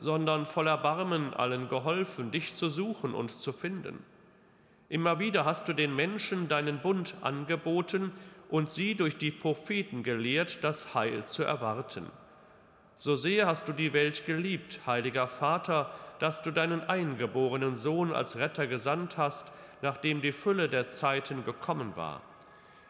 sondern 0.00 0.46
voller 0.46 0.78
Barmen 0.78 1.32
allen 1.34 1.68
geholfen, 1.68 2.30
dich 2.30 2.54
zu 2.54 2.68
suchen 2.68 3.14
und 3.14 3.40
zu 3.40 3.52
finden. 3.52 4.04
Immer 4.88 5.18
wieder 5.20 5.44
hast 5.44 5.68
du 5.68 5.72
den 5.72 5.94
Menschen 5.94 6.48
deinen 6.48 6.80
Bund 6.80 7.14
angeboten 7.22 8.12
und 8.48 8.68
sie 8.68 8.96
durch 8.96 9.16
die 9.16 9.30
Propheten 9.30 10.02
gelehrt, 10.02 10.64
das 10.64 10.94
Heil 10.94 11.24
zu 11.24 11.44
erwarten. 11.44 12.06
So 12.96 13.16
sehr 13.16 13.46
hast 13.46 13.68
du 13.68 13.72
die 13.72 13.92
Welt 13.92 14.26
geliebt, 14.26 14.80
heiliger 14.86 15.28
Vater, 15.28 15.90
dass 16.18 16.42
du 16.42 16.50
deinen 16.50 16.82
eingeborenen 16.82 17.76
Sohn 17.76 18.12
als 18.12 18.36
Retter 18.36 18.66
gesandt 18.66 19.16
hast, 19.16 19.52
nachdem 19.80 20.20
die 20.20 20.32
Fülle 20.32 20.68
der 20.68 20.88
Zeiten 20.88 21.44
gekommen 21.44 21.92
war. 21.96 22.20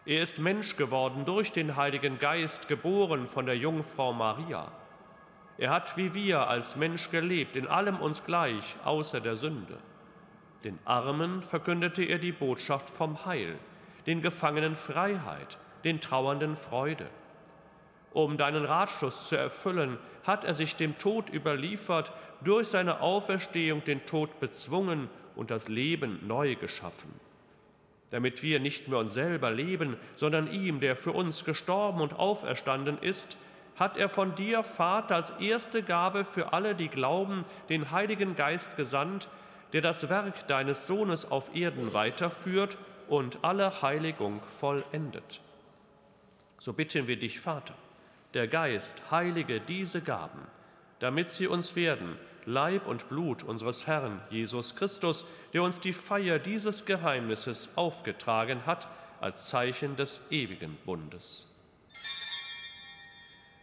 Er 0.06 0.22
ist 0.22 0.38
Mensch 0.38 0.76
geworden 0.76 1.24
durch 1.26 1.52
den 1.52 1.76
Heiligen 1.76 2.18
Geist, 2.18 2.66
geboren 2.66 3.26
von 3.26 3.46
der 3.46 3.56
Jungfrau 3.56 4.12
Maria. 4.12 4.72
Er 5.60 5.68
hat 5.68 5.98
wie 5.98 6.14
wir 6.14 6.48
als 6.48 6.76
Mensch 6.76 7.10
gelebt, 7.10 7.54
in 7.54 7.66
allem 7.66 8.00
uns 8.00 8.24
gleich, 8.24 8.76
außer 8.82 9.20
der 9.20 9.36
Sünde. 9.36 9.76
Den 10.64 10.78
Armen 10.86 11.42
verkündete 11.42 12.02
er 12.02 12.18
die 12.18 12.32
Botschaft 12.32 12.88
vom 12.88 13.26
Heil, 13.26 13.58
den 14.06 14.22
Gefangenen 14.22 14.74
Freiheit, 14.74 15.58
den 15.84 16.00
Trauernden 16.00 16.56
Freude. 16.56 17.06
Um 18.14 18.38
deinen 18.38 18.64
Ratschluss 18.64 19.28
zu 19.28 19.36
erfüllen, 19.36 19.98
hat 20.24 20.44
er 20.44 20.54
sich 20.54 20.76
dem 20.76 20.96
Tod 20.96 21.28
überliefert, 21.30 22.10
durch 22.42 22.68
seine 22.68 23.02
Auferstehung 23.02 23.84
den 23.84 24.06
Tod 24.06 24.40
bezwungen 24.40 25.10
und 25.36 25.50
das 25.50 25.68
Leben 25.68 26.26
neu 26.26 26.54
geschaffen. 26.54 27.12
Damit 28.08 28.42
wir 28.42 28.60
nicht 28.60 28.88
mehr 28.88 28.98
uns 28.98 29.12
selber 29.12 29.50
leben, 29.50 29.98
sondern 30.16 30.50
ihm, 30.50 30.80
der 30.80 30.96
für 30.96 31.12
uns 31.12 31.44
gestorben 31.44 32.00
und 32.00 32.18
auferstanden 32.18 32.96
ist, 32.96 33.36
hat 33.80 33.96
er 33.96 34.10
von 34.10 34.34
dir, 34.34 34.62
Vater, 34.62 35.16
als 35.16 35.30
erste 35.40 35.82
Gabe 35.82 36.26
für 36.26 36.52
alle, 36.52 36.74
die 36.74 36.88
glauben, 36.88 37.46
den 37.70 37.90
Heiligen 37.90 38.36
Geist 38.36 38.76
gesandt, 38.76 39.26
der 39.72 39.80
das 39.80 40.10
Werk 40.10 40.46
deines 40.48 40.86
Sohnes 40.86 41.30
auf 41.30 41.56
Erden 41.56 41.94
weiterführt 41.94 42.76
und 43.08 43.38
alle 43.42 43.80
Heiligung 43.80 44.42
vollendet. 44.42 45.40
So 46.58 46.74
bitten 46.74 47.08
wir 47.08 47.18
dich, 47.18 47.40
Vater, 47.40 47.74
der 48.34 48.48
Geist 48.48 49.02
heilige 49.10 49.60
diese 49.60 50.02
Gaben, 50.02 50.42
damit 50.98 51.30
sie 51.30 51.46
uns 51.46 51.74
werden, 51.74 52.18
Leib 52.44 52.86
und 52.86 53.08
Blut 53.08 53.42
unseres 53.42 53.86
Herrn 53.86 54.20
Jesus 54.28 54.76
Christus, 54.76 55.24
der 55.54 55.62
uns 55.62 55.80
die 55.80 55.94
Feier 55.94 56.38
dieses 56.38 56.84
Geheimnisses 56.84 57.70
aufgetragen 57.76 58.66
hat 58.66 58.88
als 59.22 59.46
Zeichen 59.46 59.96
des 59.96 60.20
ewigen 60.30 60.76
Bundes. 60.84 61.49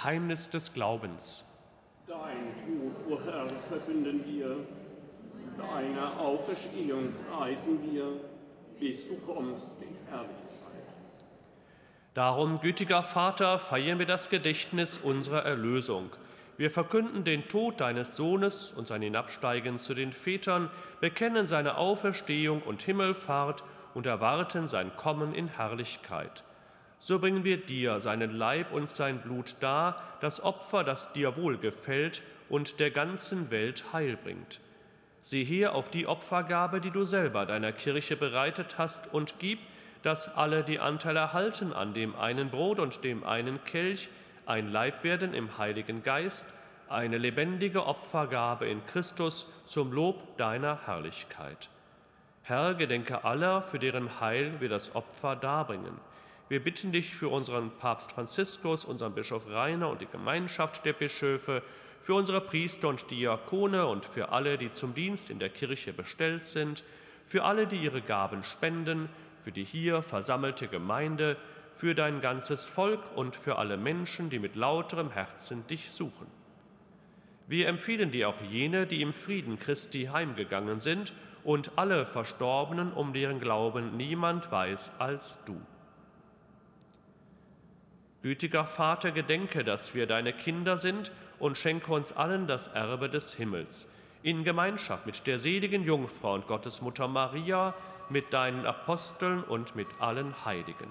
Geheimnis 0.00 0.48
des 0.48 0.72
Glaubens. 0.72 1.44
Dein 2.06 2.54
Tod, 2.56 3.06
o 3.06 3.12
oh 3.12 3.20
Herr, 3.22 3.46
verkünden 3.68 4.24
wir, 4.24 4.56
deine 5.58 6.18
Auferstehung 6.18 7.12
preisen 7.30 7.78
wir, 7.82 8.06
bis 8.78 9.06
du 9.06 9.16
kommst 9.18 9.74
in 9.82 9.94
Herrlichkeit. 10.08 10.94
Darum, 12.14 12.62
gütiger 12.62 13.02
Vater, 13.02 13.58
feiern 13.58 13.98
wir 13.98 14.06
das 14.06 14.30
Gedächtnis 14.30 14.96
unserer 14.96 15.44
Erlösung. 15.44 16.08
Wir 16.56 16.70
verkünden 16.70 17.24
den 17.24 17.46
Tod 17.48 17.82
deines 17.82 18.16
Sohnes 18.16 18.70
und 18.70 18.86
sein 18.86 19.02
Hinabsteigen 19.02 19.78
zu 19.78 19.92
den 19.92 20.14
Vätern, 20.14 20.70
bekennen 21.02 21.46
seine 21.46 21.76
Auferstehung 21.76 22.62
und 22.62 22.80
Himmelfahrt 22.80 23.64
und 23.92 24.06
erwarten 24.06 24.66
sein 24.66 24.96
Kommen 24.96 25.34
in 25.34 25.48
Herrlichkeit. 25.48 26.42
So 27.02 27.18
bringen 27.18 27.44
wir 27.44 27.56
dir 27.56 27.98
seinen 27.98 28.30
Leib 28.36 28.72
und 28.72 28.90
sein 28.90 29.20
Blut 29.20 29.56
dar, 29.60 30.02
das 30.20 30.42
Opfer, 30.42 30.84
das 30.84 31.14
dir 31.14 31.36
wohlgefällt 31.36 32.22
und 32.50 32.78
der 32.78 32.90
ganzen 32.90 33.50
Welt 33.50 33.84
Heil 33.94 34.18
bringt. 34.22 34.60
Sieh 35.22 35.44
hier 35.44 35.74
auf 35.74 35.90
die 35.90 36.06
Opfergabe, 36.06 36.80
die 36.80 36.90
du 36.90 37.04
selber 37.04 37.46
deiner 37.46 37.72
Kirche 37.72 38.16
bereitet 38.16 38.76
hast, 38.76 39.12
und 39.14 39.38
gib, 39.38 39.60
dass 40.02 40.34
alle, 40.36 40.62
die 40.62 40.78
Anteil 40.78 41.16
erhalten 41.16 41.72
an 41.72 41.94
dem 41.94 42.14
einen 42.16 42.50
Brot 42.50 42.78
und 42.78 43.02
dem 43.02 43.24
einen 43.24 43.64
Kelch, 43.64 44.10
ein 44.44 44.70
Leib 44.70 45.02
werden 45.02 45.32
im 45.32 45.56
Heiligen 45.56 46.02
Geist, 46.02 46.46
eine 46.90 47.16
lebendige 47.16 47.86
Opfergabe 47.86 48.66
in 48.66 48.84
Christus 48.84 49.46
zum 49.64 49.92
Lob 49.92 50.36
deiner 50.36 50.86
Herrlichkeit. 50.86 51.70
Herr, 52.42 52.74
gedenke 52.74 53.24
aller, 53.24 53.62
für 53.62 53.78
deren 53.78 54.20
Heil 54.20 54.60
wir 54.60 54.68
das 54.68 54.94
Opfer 54.94 55.36
darbringen. 55.36 55.98
Wir 56.50 56.58
bitten 56.58 56.90
dich 56.90 57.14
für 57.14 57.28
unseren 57.28 57.70
Papst 57.78 58.10
Franziskus, 58.10 58.84
unseren 58.84 59.14
Bischof 59.14 59.48
Rainer 59.48 59.88
und 59.88 60.00
die 60.00 60.06
Gemeinschaft 60.06 60.84
der 60.84 60.94
Bischöfe, 60.94 61.62
für 62.00 62.14
unsere 62.14 62.40
Priester 62.40 62.88
und 62.88 63.08
Diakone 63.08 63.86
und 63.86 64.04
für 64.04 64.30
alle, 64.30 64.58
die 64.58 64.72
zum 64.72 64.92
Dienst 64.92 65.30
in 65.30 65.38
der 65.38 65.50
Kirche 65.50 65.92
bestellt 65.92 66.44
sind, 66.44 66.82
für 67.24 67.44
alle, 67.44 67.68
die 67.68 67.76
ihre 67.76 68.02
Gaben 68.02 68.42
spenden, 68.42 69.08
für 69.40 69.52
die 69.52 69.62
hier 69.62 70.02
versammelte 70.02 70.66
Gemeinde, 70.66 71.36
für 71.76 71.94
dein 71.94 72.20
ganzes 72.20 72.66
Volk 72.66 73.00
und 73.14 73.36
für 73.36 73.56
alle 73.56 73.76
Menschen, 73.76 74.28
die 74.28 74.40
mit 74.40 74.56
lauterem 74.56 75.12
Herzen 75.12 75.64
dich 75.68 75.92
suchen. 75.92 76.26
Wir 77.46 77.68
empfehlen 77.68 78.10
dir 78.10 78.28
auch 78.28 78.40
jene, 78.50 78.88
die 78.88 79.02
im 79.02 79.12
Frieden 79.12 79.60
Christi 79.60 80.06
heimgegangen 80.06 80.80
sind 80.80 81.12
und 81.44 81.78
alle 81.78 82.06
Verstorbenen, 82.06 82.92
um 82.92 83.12
deren 83.12 83.38
Glauben 83.38 83.96
niemand 83.96 84.50
weiß 84.50 84.98
als 84.98 85.44
du. 85.44 85.54
Gütiger 88.22 88.66
Vater, 88.66 89.12
gedenke, 89.12 89.64
dass 89.64 89.94
wir 89.94 90.06
deine 90.06 90.34
Kinder 90.34 90.76
sind 90.76 91.10
und 91.38 91.56
schenke 91.56 91.90
uns 91.90 92.12
allen 92.12 92.46
das 92.46 92.68
Erbe 92.68 93.08
des 93.08 93.32
Himmels, 93.32 93.90
in 94.22 94.44
Gemeinschaft 94.44 95.06
mit 95.06 95.26
der 95.26 95.38
seligen 95.38 95.84
Jungfrau 95.84 96.34
und 96.34 96.46
Gottesmutter 96.46 97.08
Maria, 97.08 97.74
mit 98.10 98.34
deinen 98.34 98.66
Aposteln 98.66 99.42
und 99.42 99.74
mit 99.74 99.88
allen 100.00 100.34
Heiligen. 100.44 100.90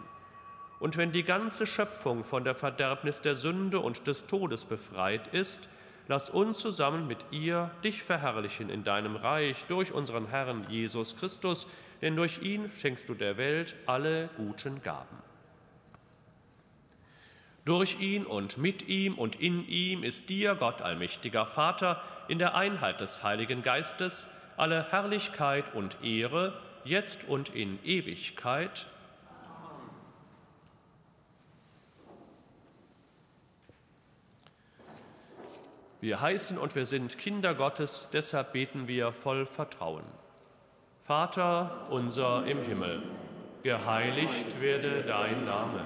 Und 0.79 0.97
wenn 0.97 1.11
die 1.11 1.23
ganze 1.23 1.67
Schöpfung 1.67 2.23
von 2.23 2.43
der 2.43 2.55
Verderbnis 2.55 3.21
der 3.21 3.35
Sünde 3.35 3.79
und 3.79 4.07
des 4.07 4.25
Todes 4.25 4.65
befreit 4.65 5.27
ist, 5.27 5.69
lass 6.07 6.31
uns 6.31 6.57
zusammen 6.57 7.05
mit 7.05 7.19
ihr 7.29 7.69
dich 7.83 8.01
verherrlichen 8.01 8.71
in 8.71 8.83
deinem 8.83 9.15
Reich 9.15 9.65
durch 9.67 9.91
unseren 9.91 10.27
Herrn 10.29 10.65
Jesus 10.67 11.15
Christus, 11.15 11.67
denn 12.01 12.15
durch 12.15 12.41
ihn 12.41 12.71
schenkst 12.79 13.07
du 13.07 13.13
der 13.13 13.37
Welt 13.37 13.75
alle 13.85 14.29
guten 14.37 14.81
Gaben. 14.81 15.28
Durch 17.69 17.99
ihn 17.99 18.25
und 18.25 18.57
mit 18.57 18.87
ihm 18.87 19.13
und 19.19 19.39
in 19.39 19.67
ihm 19.67 20.01
ist 20.01 20.31
dir, 20.31 20.55
Gott 20.55 20.81
allmächtiger 20.81 21.45
Vater, 21.45 22.01
in 22.27 22.39
der 22.39 22.55
Einheit 22.55 22.99
des 22.99 23.21
Heiligen 23.21 23.61
Geistes 23.61 24.27
alle 24.57 24.89
Herrlichkeit 24.89 25.75
und 25.75 26.03
Ehre, 26.03 26.59
jetzt 26.83 27.27
und 27.27 27.49
in 27.49 27.77
Ewigkeit. 27.85 28.87
Wir 36.01 36.21
heißen 36.21 36.57
und 36.57 36.73
wir 36.73 36.87
sind 36.87 37.19
Kinder 37.19 37.53
Gottes, 37.53 38.09
deshalb 38.11 38.53
beten 38.53 38.87
wir 38.87 39.11
voll 39.11 39.45
Vertrauen. 39.45 40.05
Vater 41.03 41.85
unser 41.91 42.47
im 42.47 42.63
Himmel, 42.63 43.03
geheiligt 43.61 44.59
werde 44.59 45.03
dein 45.03 45.45
Name, 45.45 45.85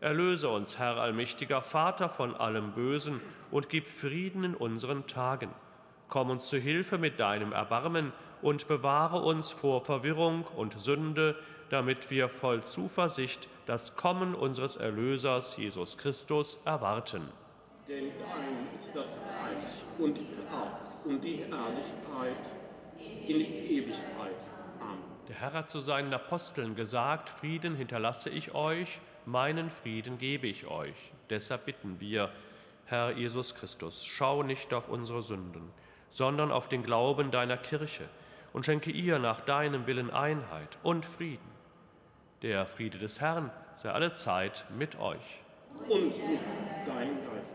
Erlöse 0.00 0.48
uns, 0.48 0.78
Herr 0.78 0.96
allmächtiger 0.96 1.60
Vater, 1.60 2.08
von 2.08 2.34
allem 2.34 2.72
Bösen 2.72 3.20
und 3.50 3.68
gib 3.68 3.86
Frieden 3.86 4.44
in 4.44 4.54
unseren 4.54 5.06
Tagen. 5.06 5.50
Komm 6.08 6.30
uns 6.30 6.48
zu 6.48 6.56
Hilfe 6.56 6.96
mit 6.96 7.20
deinem 7.20 7.52
Erbarmen 7.52 8.14
und 8.40 8.66
bewahre 8.66 9.20
uns 9.20 9.50
vor 9.50 9.84
Verwirrung 9.84 10.44
und 10.56 10.80
Sünde, 10.80 11.36
damit 11.68 12.10
wir 12.10 12.30
voll 12.30 12.62
Zuversicht 12.62 13.48
das 13.66 13.94
Kommen 13.94 14.34
unseres 14.34 14.76
Erlösers 14.76 15.58
Jesus 15.58 15.98
Christus 15.98 16.58
erwarten. 16.64 17.28
Denn 17.86 18.04
dein 18.18 18.74
ist 18.74 18.96
das 18.96 19.08
Reich 19.08 19.98
und 19.98 20.16
die 20.16 20.26
Kraft 20.48 21.04
und 21.04 21.22
die 21.22 21.44
Herrlichkeit 21.44 22.36
in 23.28 23.36
Ewigkeit. 23.36 24.36
Amen. 24.80 24.98
Der 25.28 25.36
Herr 25.36 25.52
hat 25.52 25.68
zu 25.68 25.80
seinen 25.80 26.14
Aposteln 26.14 26.74
gesagt, 26.74 27.28
Frieden 27.28 27.76
hinterlasse 27.76 28.30
ich 28.30 28.54
euch, 28.54 28.98
meinen 29.26 29.70
Frieden 29.70 30.18
gebe 30.18 30.46
ich 30.46 30.66
euch. 30.68 31.12
Deshalb 31.28 31.66
bitten 31.66 32.00
wir, 32.00 32.30
Herr 32.86 33.12
Jesus 33.12 33.54
Christus, 33.54 34.04
schau 34.04 34.42
nicht 34.42 34.74
auf 34.74 34.88
unsere 34.88 35.22
Sünden, 35.22 35.70
sondern 36.10 36.50
auf 36.50 36.68
den 36.68 36.82
Glauben 36.82 37.30
deiner 37.30 37.56
Kirche 37.56 38.08
und 38.52 38.66
schenke 38.66 38.90
ihr 38.90 39.18
nach 39.18 39.40
deinem 39.40 39.86
Willen 39.86 40.10
Einheit 40.10 40.78
und 40.82 41.06
Frieden 41.06 41.50
der 42.42 42.64
Friede 42.64 42.98
des 42.98 43.20
Herrn 43.20 43.50
sei 43.76 43.90
alle 43.90 44.12
Zeit 44.12 44.64
mit 44.76 44.98
euch. 44.98 45.40
Und 45.88 46.16
mit 46.16 46.40
deinem 46.86 47.18
Geist. 47.26 47.54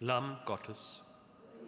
Lamm 0.00 0.38
Gottes. 0.46 1.02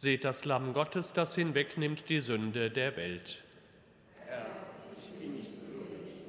Seht 0.00 0.24
das 0.24 0.44
Lamm 0.44 0.74
Gottes, 0.74 1.12
das 1.12 1.34
hinwegnimmt 1.34 2.08
die 2.08 2.20
Sünde 2.20 2.70
der 2.70 2.96
Welt. 2.96 3.42
Herr, 4.24 4.46
ich 4.96 5.10
bin 5.10 5.34
nicht 5.34 5.50
würdig, 5.72 6.22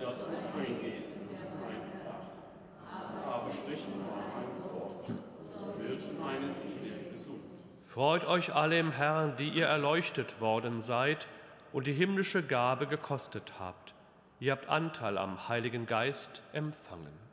dass 0.00 0.24
du 0.24 0.26
eingehst 0.58 1.10
unter 1.20 1.44
meinem 1.64 2.02
Dach. 2.04 3.32
Aber 3.32 3.52
sprich 3.52 3.84
nur 3.86 4.12
ein 4.12 4.60
Wort, 4.60 5.06
so 5.40 5.80
wird 5.80 6.18
meine 6.18 6.48
Seele 6.48 7.12
gesund. 7.12 7.44
Freut 7.84 8.24
euch 8.24 8.52
alle 8.52 8.76
im 8.76 8.90
Herrn, 8.90 9.36
die 9.36 9.50
ihr 9.50 9.66
erleuchtet 9.66 10.40
worden 10.40 10.80
seid 10.80 11.28
und 11.72 11.86
die 11.86 11.92
himmlische 11.92 12.42
Gabe 12.42 12.88
gekostet 12.88 13.52
habt. 13.60 13.94
Ihr 14.40 14.50
habt 14.50 14.68
Anteil 14.68 15.16
am 15.16 15.48
Heiligen 15.48 15.86
Geist 15.86 16.42
empfangen. 16.52 17.25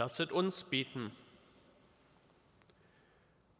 Lasset 0.00 0.32
uns 0.32 0.64
bieten. 0.64 1.12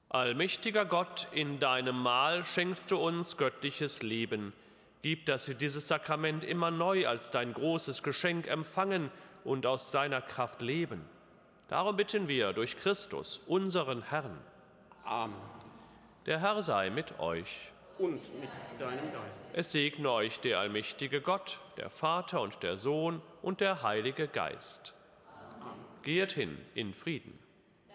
Allmächtiger 0.09 0.87
Gott, 0.87 1.29
in 1.33 1.61
deinem 1.61 2.01
Mahl 2.01 2.47
schenkst 2.47 2.91
du 2.91 2.97
uns 2.97 3.37
göttliches 3.37 4.01
Leben. 4.03 4.55
Gib, 5.03 5.27
dass 5.27 5.49
wir 5.49 5.55
dieses 5.55 5.87
Sakrament 5.87 6.43
immer 6.43 6.71
neu 6.71 7.07
als 7.07 7.31
dein 7.31 7.53
großes 7.53 8.03
Geschenk 8.03 8.47
empfangen 8.47 9.11
und 9.45 9.67
aus 9.67 9.93
seiner 9.93 10.23
Kraft 10.23 10.63
leben. 10.63 11.05
Darum 11.69 11.97
bitten 11.97 12.27
wir 12.27 12.55
durch 12.55 12.79
Christus, 12.79 13.43
unseren 13.47 14.01
Herrn. 14.01 14.39
Amen. 15.05 15.37
Der 16.25 16.41
Herr 16.41 16.63
sei 16.63 16.89
mit 16.89 17.19
euch. 17.19 17.71
Und 17.99 18.41
mit 18.41 18.49
deinem 18.79 19.13
Geist. 19.13 19.47
Es 19.53 19.73
segne 19.73 20.11
euch 20.11 20.41
der 20.41 20.61
allmächtige 20.61 21.21
Gott, 21.21 21.61
der 21.77 21.91
Vater 21.91 22.41
und 22.41 22.63
der 22.63 22.79
Sohn 22.79 23.21
und 23.43 23.61
der 23.61 23.83
Heilige 23.83 24.27
Geist. 24.27 24.95
Geht 26.03 26.33
hin 26.33 26.57
in 26.75 26.95
Frieden. 26.95 27.39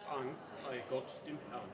Dank 0.07 0.39
sei 0.39 0.83
Gott 0.89 1.07
dem 1.25 1.37
Herrn. 1.49 1.69